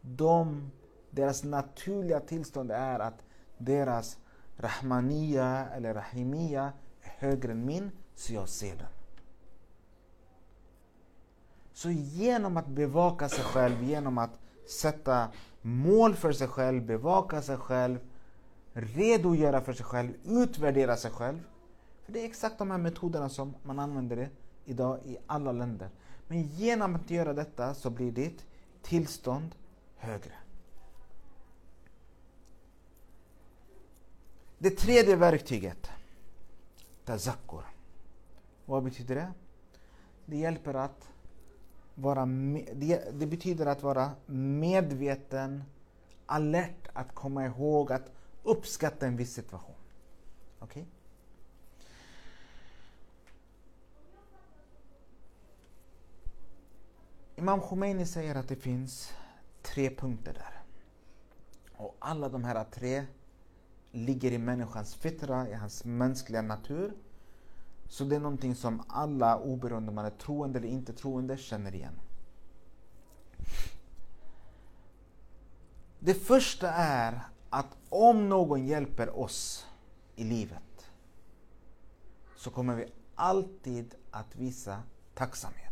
De, 0.00 0.70
deras 1.10 1.44
naturliga 1.44 2.20
tillstånd 2.20 2.70
är 2.70 2.98
att 2.98 3.22
deras 3.58 4.18
rahmania 4.56 5.68
eller 5.74 5.94
rahimia 5.94 6.72
är 7.02 7.12
högre 7.18 7.52
än 7.52 7.64
min, 7.64 7.90
så 8.14 8.32
jag 8.32 8.48
ser 8.48 8.76
den. 8.76 8.86
Så 11.72 11.90
genom 11.90 12.56
att 12.56 12.66
bevaka 12.66 13.28
sig 13.28 13.44
själv, 13.44 13.82
genom 13.82 14.18
att 14.18 14.38
sätta 14.68 15.28
mål 15.62 16.14
för 16.14 16.32
sig 16.32 16.48
själv, 16.48 16.86
bevaka 16.86 17.42
sig 17.42 17.56
själv, 17.56 17.98
redogöra 18.72 19.60
för 19.60 19.72
sig 19.72 19.86
själv, 19.86 20.12
utvärdera 20.24 20.96
sig 20.96 21.10
själv. 21.10 21.40
För 22.04 22.12
det 22.12 22.20
är 22.20 22.24
exakt 22.24 22.58
de 22.58 22.70
här 22.70 22.78
metoderna 22.78 23.28
som 23.28 23.54
man 23.62 23.78
använder 23.78 24.30
idag 24.64 24.98
i 25.04 25.18
alla 25.26 25.52
länder. 25.52 25.90
Men 26.28 26.42
genom 26.42 26.94
att 26.94 27.10
göra 27.10 27.32
detta 27.32 27.74
så 27.74 27.90
blir 27.90 28.12
ditt 28.12 28.44
tillstånd 28.82 29.54
högre. 29.96 30.32
Det 34.58 34.70
tredje 34.70 35.16
verktyget, 35.16 35.90
tazakkur. 37.04 37.64
Vad 38.64 38.84
betyder 38.84 39.14
det? 39.14 39.32
Det 40.26 40.36
hjälper 40.36 40.74
att 40.74 41.08
vara 41.94 42.26
det, 42.72 43.20
det 43.20 43.26
betyder 43.26 43.66
att 43.66 43.82
vara 43.82 44.10
medveten, 44.26 45.64
alert, 46.26 46.88
att 46.92 47.14
komma 47.14 47.46
ihåg, 47.46 47.92
att 47.92 48.12
uppskatta 48.42 49.06
en 49.06 49.16
viss 49.16 49.32
situation. 49.32 49.74
Okej? 50.58 50.82
Okay? 50.82 50.84
Imam 57.44 57.60
Khomeini 57.60 58.06
säger 58.06 58.34
att 58.34 58.48
det 58.48 58.56
finns 58.56 59.12
tre 59.62 59.90
punkter 59.90 60.32
där. 60.32 60.62
Och 61.76 61.96
alla 61.98 62.28
de 62.28 62.44
här 62.44 62.64
tre 62.64 63.06
ligger 63.92 64.32
i 64.32 64.38
människans 64.38 64.94
fitra, 64.94 65.48
i 65.48 65.54
hans 65.54 65.84
mänskliga 65.84 66.42
natur. 66.42 66.92
Så 67.88 68.04
det 68.04 68.16
är 68.16 68.20
någonting 68.20 68.54
som 68.54 68.82
alla, 68.88 69.38
oberoende 69.38 69.88
om 69.88 69.94
man 69.94 70.04
är 70.04 70.10
troende 70.10 70.58
eller 70.58 70.68
inte 70.68 70.92
troende, 70.92 71.36
känner 71.36 71.74
igen. 71.74 72.00
Det 75.98 76.14
första 76.14 76.72
är 76.72 77.20
att 77.50 77.76
om 77.88 78.28
någon 78.28 78.66
hjälper 78.66 79.18
oss 79.18 79.66
i 80.16 80.24
livet 80.24 80.90
så 82.36 82.50
kommer 82.50 82.76
vi 82.76 82.92
alltid 83.14 83.94
att 84.10 84.36
visa 84.36 84.82
tacksamhet. 85.14 85.63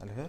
Eller 0.00 0.12
hur? 0.12 0.28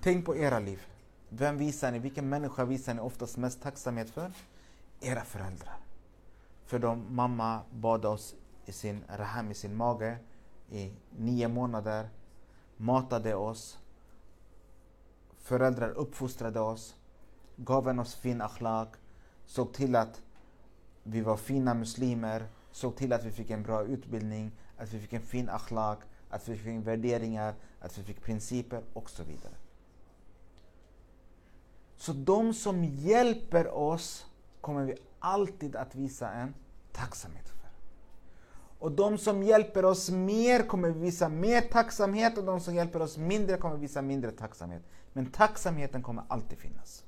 Tänk 0.00 0.26
på 0.26 0.36
era 0.36 0.58
liv. 0.58 0.86
Vem 1.28 1.58
visar 1.58 1.92
ni, 1.92 1.98
vilken 1.98 2.28
människa 2.28 2.64
visar 2.64 2.94
ni 2.94 3.00
oftast 3.00 3.36
mest 3.36 3.62
tacksamhet 3.62 4.10
för? 4.10 4.32
Era 5.00 5.24
föräldrar. 5.24 5.76
För 6.64 6.78
de 6.78 7.14
mamma 7.14 7.60
bad 7.70 8.04
oss 8.04 8.34
i 8.66 8.72
sin 8.72 9.04
raham, 9.08 9.50
i 9.50 9.54
sin 9.54 9.76
mage 9.76 10.18
i 10.70 10.92
nio 11.18 11.48
månader, 11.48 12.08
matade 12.76 13.34
oss, 13.34 13.78
föräldrar 15.38 15.90
uppfostrade 15.90 16.60
oss, 16.60 16.96
gav 17.56 17.88
en 17.88 17.98
oss 17.98 18.14
fin 18.14 18.40
akhlaq, 18.40 18.88
såg 19.46 19.72
till 19.72 19.96
att 19.96 20.22
vi 21.02 21.20
var 21.20 21.36
fina 21.36 21.74
muslimer, 21.74 22.46
såg 22.70 22.96
till 22.96 23.12
att 23.12 23.24
vi 23.24 23.30
fick 23.30 23.50
en 23.50 23.62
bra 23.62 23.84
utbildning, 23.84 24.52
att 24.76 24.92
vi 24.92 25.00
fick 25.00 25.12
en 25.12 25.22
fin 25.22 25.48
akhlaq, 25.48 25.98
att 26.30 26.48
vi 26.48 26.56
fick 26.56 26.86
värderingar, 26.86 27.54
att 27.80 27.98
vi 27.98 28.02
fick 28.02 28.22
principer 28.22 28.82
och 28.92 29.10
så 29.10 29.24
vidare. 29.24 29.54
Så 31.96 32.12
de 32.12 32.54
som 32.54 32.84
hjälper 32.84 33.68
oss 33.68 34.26
kommer 34.60 34.84
vi 34.84 34.94
alltid 35.18 35.76
att 35.76 35.94
visa 35.94 36.30
en 36.30 36.54
tacksamhet 36.92 37.48
för. 37.48 37.58
Och 38.78 38.92
de 38.92 39.18
som 39.18 39.42
hjälper 39.42 39.84
oss 39.84 40.10
mer 40.10 40.62
kommer 40.62 40.90
vi 40.90 41.00
visa 41.00 41.28
mer 41.28 41.60
tacksamhet 41.60 42.38
och 42.38 42.44
de 42.44 42.60
som 42.60 42.74
hjälper 42.74 43.02
oss 43.02 43.16
mindre 43.16 43.56
kommer 43.56 43.74
vi 43.74 43.80
visa 43.80 44.02
mindre 44.02 44.30
tacksamhet. 44.30 44.82
Men 45.12 45.26
tacksamheten 45.26 46.02
kommer 46.02 46.24
alltid 46.28 46.58
finnas. 46.58 47.04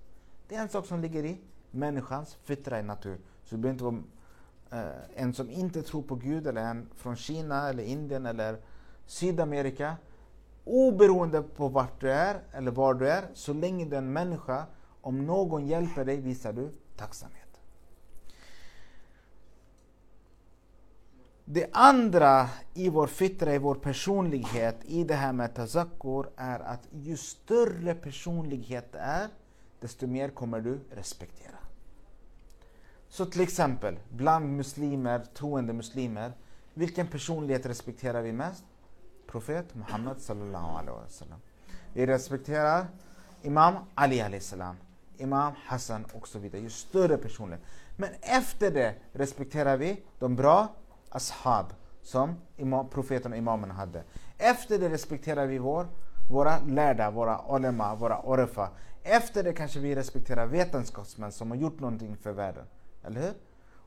Det 0.48 0.54
är 0.54 0.62
en 0.62 0.68
sak 0.68 0.86
som 0.86 1.00
ligger 1.00 1.24
i 1.24 1.38
människans 1.70 2.34
fitra 2.42 2.80
i 2.80 2.82
natur. 2.82 3.20
Så 3.44 3.54
det 3.54 3.62
behöver 3.62 3.74
inte 3.74 3.84
vara 3.84 4.84
eh, 4.84 5.22
en 5.22 5.34
som 5.34 5.50
inte 5.50 5.82
tror 5.82 6.02
på 6.02 6.14
Gud 6.14 6.46
eller 6.46 6.62
en 6.62 6.88
från 6.96 7.16
Kina 7.16 7.68
eller 7.68 7.82
Indien 7.82 8.26
eller 8.26 8.58
Sydamerika. 9.10 9.96
Oberoende 10.64 11.42
på 11.42 11.68
vart 11.68 12.00
du 12.00 12.10
är 12.10 12.40
eller 12.52 12.70
var 12.70 12.94
du 12.94 13.10
är, 13.10 13.24
så 13.34 13.52
länge 13.52 13.84
du 13.84 13.94
är 13.94 13.98
en 13.98 14.12
människa, 14.12 14.66
om 15.00 15.26
någon 15.26 15.66
hjälper 15.66 16.04
dig 16.04 16.20
visar 16.20 16.52
du 16.52 16.70
tacksamhet. 16.96 17.60
Det 21.44 21.68
andra 21.72 22.48
i 22.74 22.88
vår 22.88 23.06
fitra, 23.06 23.54
i 23.54 23.58
vår 23.58 23.74
personlighet, 23.74 24.76
i 24.84 25.04
det 25.04 25.14
här 25.14 25.32
med 25.32 25.54
tazakkur 25.54 26.30
är 26.36 26.60
att 26.60 26.88
ju 26.92 27.16
större 27.16 27.94
personlighet 27.94 28.92
det 28.92 28.98
är, 28.98 29.28
desto 29.80 30.06
mer 30.06 30.28
kommer 30.28 30.60
du 30.60 30.80
respektera. 30.90 31.58
Så 33.08 33.26
till 33.26 33.40
exempel, 33.40 33.98
bland 34.08 34.56
muslimer, 34.56 35.24
troende 35.34 35.72
muslimer, 35.72 36.32
vilken 36.74 37.06
personlighet 37.06 37.66
respekterar 37.66 38.22
vi 38.22 38.32
mest? 38.32 38.64
Profet 39.30 39.74
Muhammed 39.74 40.20
sallallahu 40.20 40.76
alaihi 40.76 40.98
wasallam. 41.02 41.38
Vi 41.92 42.06
respekterar 42.06 42.86
Imam 43.42 43.74
Ali 43.94 44.20
alaihi 44.20 44.40
salam, 44.40 44.76
Imam 45.18 45.52
Hassan 45.66 46.04
och 46.12 46.28
så 46.28 46.38
vidare. 46.38 46.62
Ju 46.62 46.70
större 46.70 47.16
personlighet. 47.16 47.64
Men 47.96 48.10
efter 48.20 48.70
det 48.70 48.94
respekterar 49.12 49.76
vi 49.76 50.02
de 50.18 50.36
bra 50.36 50.68
ashab 51.08 51.66
som 52.02 52.34
imam, 52.56 52.88
profeten 52.88 53.32
och 53.32 53.38
imamen 53.38 53.70
hade. 53.70 54.04
Efter 54.38 54.78
det 54.78 54.88
respekterar 54.88 55.46
vi 55.46 55.58
vår, 55.58 55.86
våra 56.30 56.58
lärda, 56.60 57.10
våra 57.10 57.44
olema, 57.46 57.94
våra 57.94 58.20
orfa. 58.22 58.70
Efter 59.02 59.44
det 59.44 59.52
kanske 59.52 59.80
vi 59.80 59.94
respekterar 59.94 60.46
vetenskapsmän 60.46 61.32
som 61.32 61.50
har 61.50 61.58
gjort 61.58 61.80
någonting 61.80 62.16
för 62.16 62.32
världen. 62.32 62.64
Eller 63.04 63.20
hur? 63.20 63.34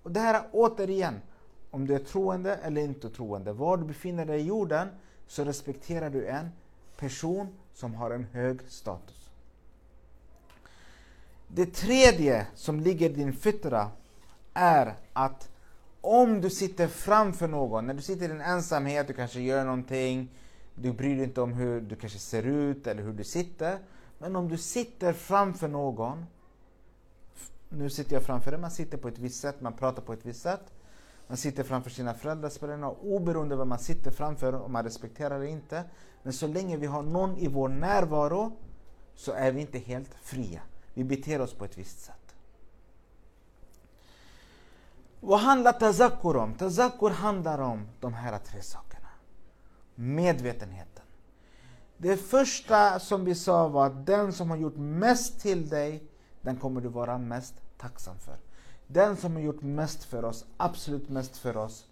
Och 0.03 0.11
det 0.11 0.19
här 0.19 0.33
är 0.33 0.43
återigen, 0.51 1.21
om 1.71 1.87
du 1.87 1.95
är 1.95 1.99
troende 1.99 2.55
eller 2.55 2.81
inte 2.81 3.09
troende, 3.09 3.53
var 3.53 3.77
du 3.77 3.85
befinner 3.85 4.25
dig 4.25 4.39
i 4.39 4.43
jorden 4.43 4.87
så 5.27 5.43
respekterar 5.43 6.09
du 6.09 6.27
en 6.27 6.49
person 6.97 7.47
som 7.73 7.95
har 7.95 8.11
en 8.11 8.23
hög 8.23 8.61
status. 8.67 9.29
Det 11.47 11.65
tredje 11.65 12.47
som 12.55 12.79
ligger 12.79 13.09
i 13.09 13.13
din 13.13 13.33
fitra 13.33 13.91
är 14.53 14.95
att 15.13 15.49
om 16.01 16.41
du 16.41 16.49
sitter 16.49 16.87
framför 16.87 17.47
någon, 17.47 17.87
när 17.87 17.93
du 17.93 18.01
sitter 18.01 18.25
i 18.25 18.27
din 18.27 18.41
ensamhet, 18.41 19.07
du 19.07 19.13
kanske 19.13 19.41
gör 19.41 19.65
någonting, 19.65 20.29
du 20.75 20.91
bryr 20.91 21.15
dig 21.15 21.23
inte 21.23 21.41
om 21.41 21.53
hur 21.53 21.81
du 21.81 21.95
kanske 21.95 22.19
ser 22.19 22.43
ut 22.43 22.87
eller 22.87 23.03
hur 23.03 23.13
du 23.13 23.23
sitter. 23.23 23.79
Men 24.17 24.35
om 24.35 24.49
du 24.49 24.57
sitter 24.57 25.13
framför 25.13 25.67
någon, 25.67 26.25
nu 27.69 27.89
sitter 27.89 28.13
jag 28.13 28.23
framför 28.23 28.51
dig, 28.51 28.59
man 28.59 28.71
sitter 28.71 28.97
på 28.97 29.07
ett 29.07 29.17
visst 29.17 29.41
sätt, 29.41 29.61
man 29.61 29.73
pratar 29.73 30.01
på 30.01 30.13
ett 30.13 30.25
visst 30.25 30.41
sätt. 30.41 30.73
Man 31.27 31.37
sitter 31.37 31.63
framför 31.63 31.89
sina 31.89 32.13
föräldrar, 32.13 32.49
spelar 32.49 32.73
ingen 32.73 32.89
oberoende 32.89 33.55
vad 33.55 33.67
man 33.67 33.79
sitter 33.79 34.11
framför, 34.11 34.53
om 34.53 34.71
man 34.71 34.83
respekterar 34.83 35.39
det 35.39 35.49
inte. 35.49 35.83
Men 36.23 36.33
så 36.33 36.47
länge 36.47 36.77
vi 36.77 36.85
har 36.85 37.01
någon 37.01 37.37
i 37.37 37.47
vår 37.47 37.69
närvaro 37.69 38.51
så 39.15 39.31
är 39.31 39.51
vi 39.51 39.61
inte 39.61 39.79
helt 39.79 40.13
fria. 40.21 40.61
Vi 40.93 41.03
beter 41.03 41.41
oss 41.41 41.53
på 41.53 41.65
ett 41.65 41.77
visst 41.77 42.03
sätt. 42.03 42.35
Vad 45.19 45.39
handlar 45.39 45.71
tazakur 45.73 46.35
om? 46.35 46.53
Tazakur 46.53 47.09
handlar 47.09 47.59
om 47.59 47.87
de 47.99 48.13
här 48.13 48.39
tre 48.39 48.61
sakerna. 48.61 49.07
Medvetenheten. 49.95 51.03
Det 51.97 52.17
första 52.17 52.99
som 52.99 53.25
vi 53.25 53.35
sa 53.35 53.67
var 53.67 53.85
att 53.85 54.05
den 54.05 54.33
som 54.33 54.49
har 54.49 54.57
gjort 54.57 54.77
mest 54.77 55.41
till 55.41 55.69
dig, 55.69 56.03
den 56.41 56.57
kommer 56.57 56.81
du 56.81 56.89
vara 56.89 57.17
mest 57.17 57.53
tacksam 57.77 58.19
för. 58.19 58.37
Den 58.93 59.17
som 59.17 59.33
har 59.33 59.41
gjort 59.41 59.61
mest 59.61 60.03
för 60.03 60.25
oss, 60.25 60.45
absolut 60.57 61.09
mest 61.09 61.37
för 61.37 61.57
oss, 61.57 61.87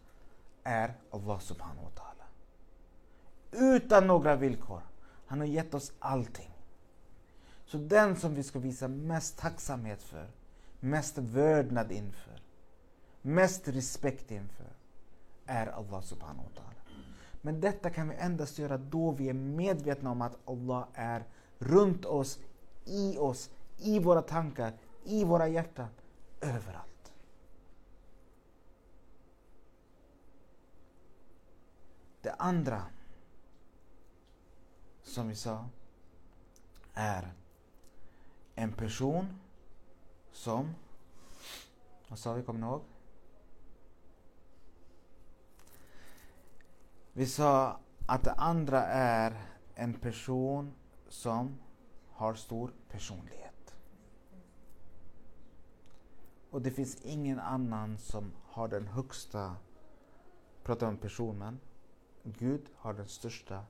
är 0.63 0.93
Allah 1.11 1.39
subhanahu 1.39 1.83
wa 1.83 1.89
ta'ala. 1.95 2.25
Utan 3.75 4.07
några 4.07 4.35
villkor. 4.35 4.81
Han 5.25 5.39
har 5.39 5.45
gett 5.47 5.73
oss 5.73 5.91
allting. 5.99 6.53
Så 7.65 7.77
den 7.77 8.15
som 8.15 8.35
vi 8.35 8.43
ska 8.43 8.59
visa 8.59 8.87
mest 8.87 9.37
tacksamhet 9.37 10.03
för, 10.03 10.27
mest 10.79 11.17
vördnad 11.17 11.91
inför, 11.91 12.41
mest 13.21 13.67
respekt 13.67 14.31
inför 14.31 14.73
är 15.45 15.67
Allah 15.67 16.01
subhanahu 16.01 16.43
wa 16.43 16.61
ta'ala. 16.61 16.95
Men 17.41 17.61
detta 17.61 17.89
kan 17.89 18.09
vi 18.09 18.15
endast 18.15 18.59
göra 18.59 18.77
då 18.77 19.11
vi 19.11 19.29
är 19.29 19.33
medvetna 19.33 20.11
om 20.11 20.21
att 20.21 20.37
Allah 20.45 20.87
är 20.93 21.23
runt 21.59 22.05
oss, 22.05 22.39
i 22.85 23.17
oss, 23.17 23.49
i 23.77 23.99
våra 23.99 24.21
tankar, 24.21 24.73
i 25.03 25.23
våra 25.23 25.47
hjärtan, 25.47 25.87
överallt. 26.41 26.91
Det 32.21 32.30
andra 32.41 32.85
som 35.03 35.27
vi 35.27 35.35
sa 35.35 35.65
är 36.93 37.33
en 38.55 38.73
person 38.73 39.39
som, 40.31 40.75
vad 42.07 42.19
sa 42.19 42.33
vi, 42.33 42.43
kommer 42.43 42.59
ni 42.59 42.65
ihåg? 42.65 42.81
Vi 47.13 47.25
sa 47.25 47.79
att 48.05 48.23
det 48.23 48.33
andra 48.33 48.83
är 48.85 49.45
en 49.75 49.93
person 49.93 50.73
som 51.09 51.57
har 52.09 52.33
stor 52.33 52.73
personlighet. 52.89 53.75
Och 56.49 56.61
det 56.61 56.71
finns 56.71 57.01
ingen 57.01 57.39
annan 57.39 57.97
som 57.97 58.31
har 58.43 58.67
den 58.67 58.87
högsta, 58.87 59.55
pratar 60.63 60.87
om 60.87 60.97
personen, 60.97 61.59
Gud 62.23 62.69
har 62.75 62.93
den 62.93 63.07
största 63.07 63.65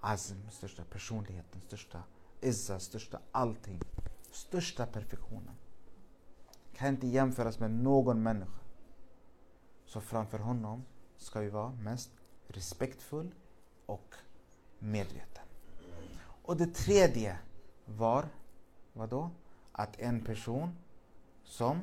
azm, 0.00 0.50
största 0.50 0.84
personligheten, 0.84 1.60
största 1.60 2.02
izza, 2.40 2.80
största 2.80 3.20
allting, 3.32 3.80
största 4.30 4.86
perfektionen. 4.86 5.54
Kan 6.74 6.88
inte 6.88 7.06
jämföras 7.06 7.58
med 7.58 7.70
någon 7.70 8.22
människa. 8.22 8.60
Så 9.84 10.00
framför 10.00 10.38
honom 10.38 10.84
ska 11.16 11.40
vi 11.40 11.48
vara 11.48 11.70
mest 11.70 12.10
respektfull 12.46 13.34
och 13.86 14.14
medveten. 14.78 15.44
Och 16.42 16.56
det 16.56 16.74
tredje 16.74 17.38
var, 17.84 18.28
vadå? 18.92 19.30
Att 19.72 20.00
en 20.00 20.24
person 20.24 20.76
som 21.44 21.80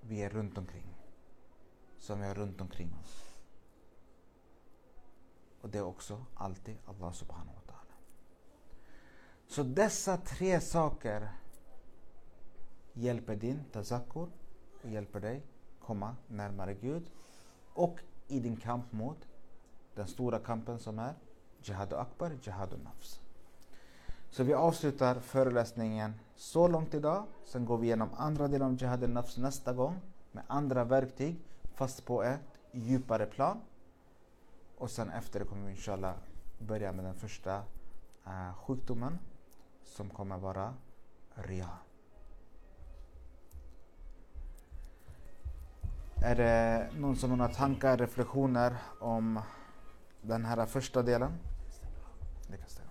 vi 0.00 0.22
är 0.22 0.30
runt 0.30 0.58
omkring. 0.58 0.93
Som 2.04 2.20
vi 2.20 2.26
har 2.26 2.34
runt 2.34 2.60
omkring 2.60 2.94
oss. 3.02 3.24
Och 5.60 5.70
det 5.70 5.78
är 5.78 5.82
också 5.82 6.24
alltid 6.34 6.76
Allah 6.86 7.12
subhanahu 7.12 7.54
wa 7.54 7.72
ta'ala. 7.72 7.94
Så 9.46 9.62
dessa 9.62 10.16
tre 10.16 10.60
saker 10.60 11.28
hjälper 12.92 13.36
din 13.36 13.64
tazakur 13.72 14.28
och 14.82 14.90
hjälper 14.90 15.20
dig 15.20 15.42
komma 15.80 16.16
närmare 16.28 16.74
Gud 16.74 17.10
och 17.72 18.00
i 18.28 18.40
din 18.40 18.56
kamp 18.56 18.92
mot 18.92 19.28
den 19.94 20.06
stora 20.06 20.38
kampen 20.38 20.78
som 20.78 20.98
är 20.98 21.14
Jihad 21.62 21.92
Akbar, 21.92 22.38
Jihad 22.42 22.82
Nafs. 22.84 23.20
Så 24.30 24.44
vi 24.44 24.54
avslutar 24.54 25.20
föreläsningen 25.20 26.14
så 26.36 26.68
långt 26.68 26.94
idag. 26.94 27.26
Sen 27.44 27.64
går 27.64 27.78
vi 27.78 27.86
igenom 27.86 28.08
andra 28.16 28.48
delen 28.48 28.66
av 28.66 28.82
Jihad 28.82 29.10
Nafs 29.10 29.36
nästa 29.36 29.72
gång 29.72 30.00
med 30.32 30.44
andra 30.46 30.84
verktyg 30.84 31.40
fast 31.74 32.04
på 32.04 32.22
ett 32.22 32.60
djupare 32.72 33.26
plan. 33.26 33.60
Och 34.78 34.90
sen 34.90 35.10
efter 35.10 35.40
det 35.40 35.46
kommer 35.46 35.66
vi 35.66 35.70
inshallah 35.70 36.14
börja 36.58 36.92
med 36.92 37.04
den 37.04 37.14
första 37.14 37.62
eh, 38.26 38.54
sjukdomen 38.54 39.18
som 39.84 40.10
kommer 40.10 40.38
vara 40.38 40.74
Ria. 41.34 41.68
Är 46.24 46.34
det 46.34 46.88
någon 46.96 47.16
som 47.16 47.30
har 47.30 47.36
några 47.36 47.52
tankar, 47.54 47.96
reflektioner 47.96 48.76
om 49.00 49.40
den 50.22 50.44
här 50.44 50.66
första 50.66 51.02
delen? 51.02 51.32
Det 52.48 52.56
kan 52.56 52.68
stämma. 52.68 52.90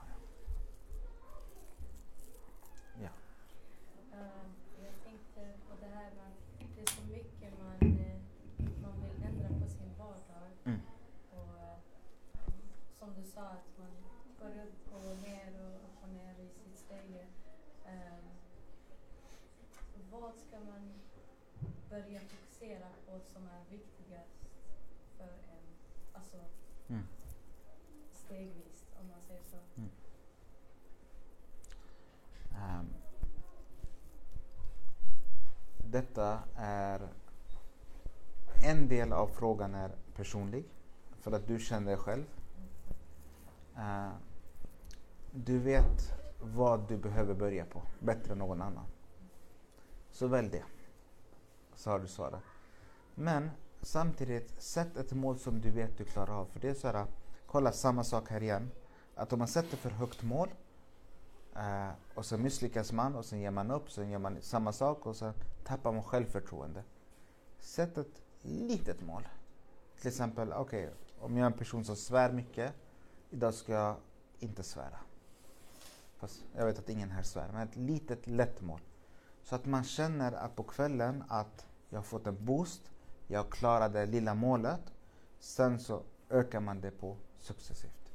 Ja. 3.02 3.10
Uh, 4.14 4.46
jag 4.84 4.94
tänkte 5.04 5.42
på 5.70 5.76
det 5.80 5.92
här 5.96 6.12
med 6.16 6.26
att 6.28 6.76
det 6.76 6.82
är 6.82 6.86
så 6.86 7.02
mycket 7.02 7.54
man, 7.64 7.90
uh, 7.90 8.16
man 8.82 8.94
vill 9.02 9.24
ändra 9.24 9.48
på 9.60 9.70
sin 9.70 9.94
vardag. 9.98 10.50
Mm. 10.64 10.82
Och, 11.32 11.56
uh, 11.56 11.76
som 13.00 13.14
du 13.14 13.24
sa, 13.24 13.42
att 13.42 13.70
man 13.78 13.92
går 14.40 14.64
upp 14.64 14.94
och 14.94 15.18
ner 15.28 15.50
och 15.64 15.76
upp 15.76 16.04
och 16.04 16.10
ner 16.10 16.36
i 16.46 16.50
sitt 16.50 16.80
ställe. 16.80 17.24
Um, 17.86 18.26
vad 20.12 20.34
ska 20.36 20.60
man 20.60 20.94
börja 21.90 22.20
på 23.14 23.20
som 23.20 23.48
är 23.48 23.70
viktigast 23.70 24.40
för 25.18 25.24
en, 25.28 25.66
alltså 26.14 26.38
Mm. 26.88 27.04
stegvis 28.12 28.86
om 29.00 29.08
man 29.08 29.22
säger 29.22 29.44
så. 29.44 29.58
Ehm, 32.56 32.88
detta 35.86 36.40
är 36.56 37.08
en 38.64 38.88
del 38.88 39.14
av 39.14 39.28
frågan 39.28 39.76
är 39.76 39.92
personlig 40.16 40.66
för 41.20 41.32
att 41.32 41.48
du 41.48 41.60
känner 41.60 41.88
dig 41.88 41.98
själv. 41.98 42.26
Eh, 43.78 44.12
du 45.32 45.60
vet 45.60 46.14
vad 46.42 46.88
du 46.88 46.98
behöver 46.98 47.34
börja 47.34 47.66
på 47.66 47.82
bättre 48.00 48.32
än 48.32 48.38
någon 48.38 48.62
annan. 48.62 48.86
Så 50.12 50.28
välj 50.28 50.50
det. 50.50 50.64
så 51.76 51.90
har 51.90 52.00
du 52.00 52.08
svarat. 52.08 52.53
Men 53.16 53.50
samtidigt, 53.82 54.62
sätt 54.62 54.98
ett 54.98 55.14
mål 55.14 55.40
som 55.40 55.62
du 55.62 55.72
vet 55.72 55.98
du 55.98 56.04
klarar 56.04 56.40
av. 56.40 56.46
För 56.46 56.60
det 56.60 56.70
är 56.70 56.74
så 56.74 56.88
här, 56.88 57.06
kolla 57.46 57.72
samma 57.72 58.04
sak 58.04 58.30
här 58.30 58.44
igen. 58.44 58.72
Att 59.16 59.34
om 59.34 59.40
man 59.40 59.48
sätter 59.48 59.78
för 59.78 59.90
högt 59.90 60.24
mål 60.24 60.50
eh, 61.56 61.90
och 62.16 62.26
så 62.26 62.38
misslyckas 62.38 62.92
man 62.92 63.16
och 63.16 63.26
sen 63.26 63.40
ger 63.40 63.52
man 63.52 63.72
upp, 63.72 63.92
sen 63.92 64.10
gör 64.10 64.20
man 64.20 64.38
samma 64.42 64.74
sak 64.74 65.06
och 65.06 65.16
så 65.16 65.34
tappar 65.64 65.92
man 65.92 66.04
självförtroende. 66.04 66.84
Sätt 67.60 67.98
ett 67.98 68.22
litet 68.42 69.02
mål. 69.02 69.28
Till 70.00 70.08
exempel, 70.08 70.54
okej, 70.54 70.84
okay, 70.84 70.96
om 71.20 71.38
jag 71.38 71.46
är 71.46 71.52
en 71.52 71.58
person 71.58 71.86
som 71.86 71.96
svär 71.96 72.32
mycket, 72.32 72.74
idag 73.30 73.54
ska 73.54 73.74
jag 73.74 73.96
inte 74.40 74.64
svära. 74.64 75.00
Fast 76.18 76.44
jag 76.56 76.66
vet 76.66 76.80
att 76.80 76.90
ingen 76.90 77.12
här 77.12 77.24
svär, 77.24 77.50
men 77.54 77.68
ett 77.68 77.76
litet 77.76 78.28
lätt 78.28 78.62
mål. 78.62 78.80
Så 79.44 79.56
att 79.56 79.66
man 79.66 79.84
känner 79.84 80.32
att 80.32 80.56
på 80.56 80.64
kvällen 80.64 81.24
att 81.28 81.66
jag 81.90 81.98
har 81.98 82.04
fått 82.04 82.28
en 82.28 82.46
boost, 82.46 82.92
jag 83.28 83.50
klarade 83.50 84.00
det 84.00 84.06
lilla 84.06 84.34
målet. 84.34 84.94
Sen 85.40 85.80
så 85.80 86.02
ökar 86.30 86.60
man 86.60 86.82
det 86.82 86.92
på 86.92 87.18
successivt. 87.40 88.12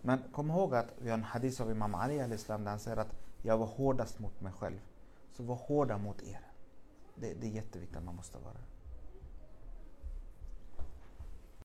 Men 0.00 0.22
kom 0.32 0.50
ihåg 0.50 0.74
att 0.74 0.86
vi 0.98 1.10
har 1.10 1.18
en 1.18 1.24
hadith 1.24 1.62
av 1.62 1.70
Imam 1.70 1.94
Ali 1.94 2.20
al-Islam 2.20 2.64
där 2.64 2.70
han 2.70 2.80
säger 2.80 2.96
att 2.96 3.14
jag 3.42 3.58
var 3.58 3.66
hårdast 3.66 4.18
mot 4.18 4.40
mig 4.40 4.52
själv. 4.52 4.78
Så 5.32 5.42
var 5.42 5.54
hårda 5.54 5.98
mot 5.98 6.22
er. 6.22 6.40
Det, 7.14 7.34
det 7.34 7.46
är 7.46 7.50
jätteviktigt 7.50 7.96
att 7.96 8.04
man 8.04 8.16
måste 8.16 8.38
vara 8.38 8.52
det. 8.52 8.67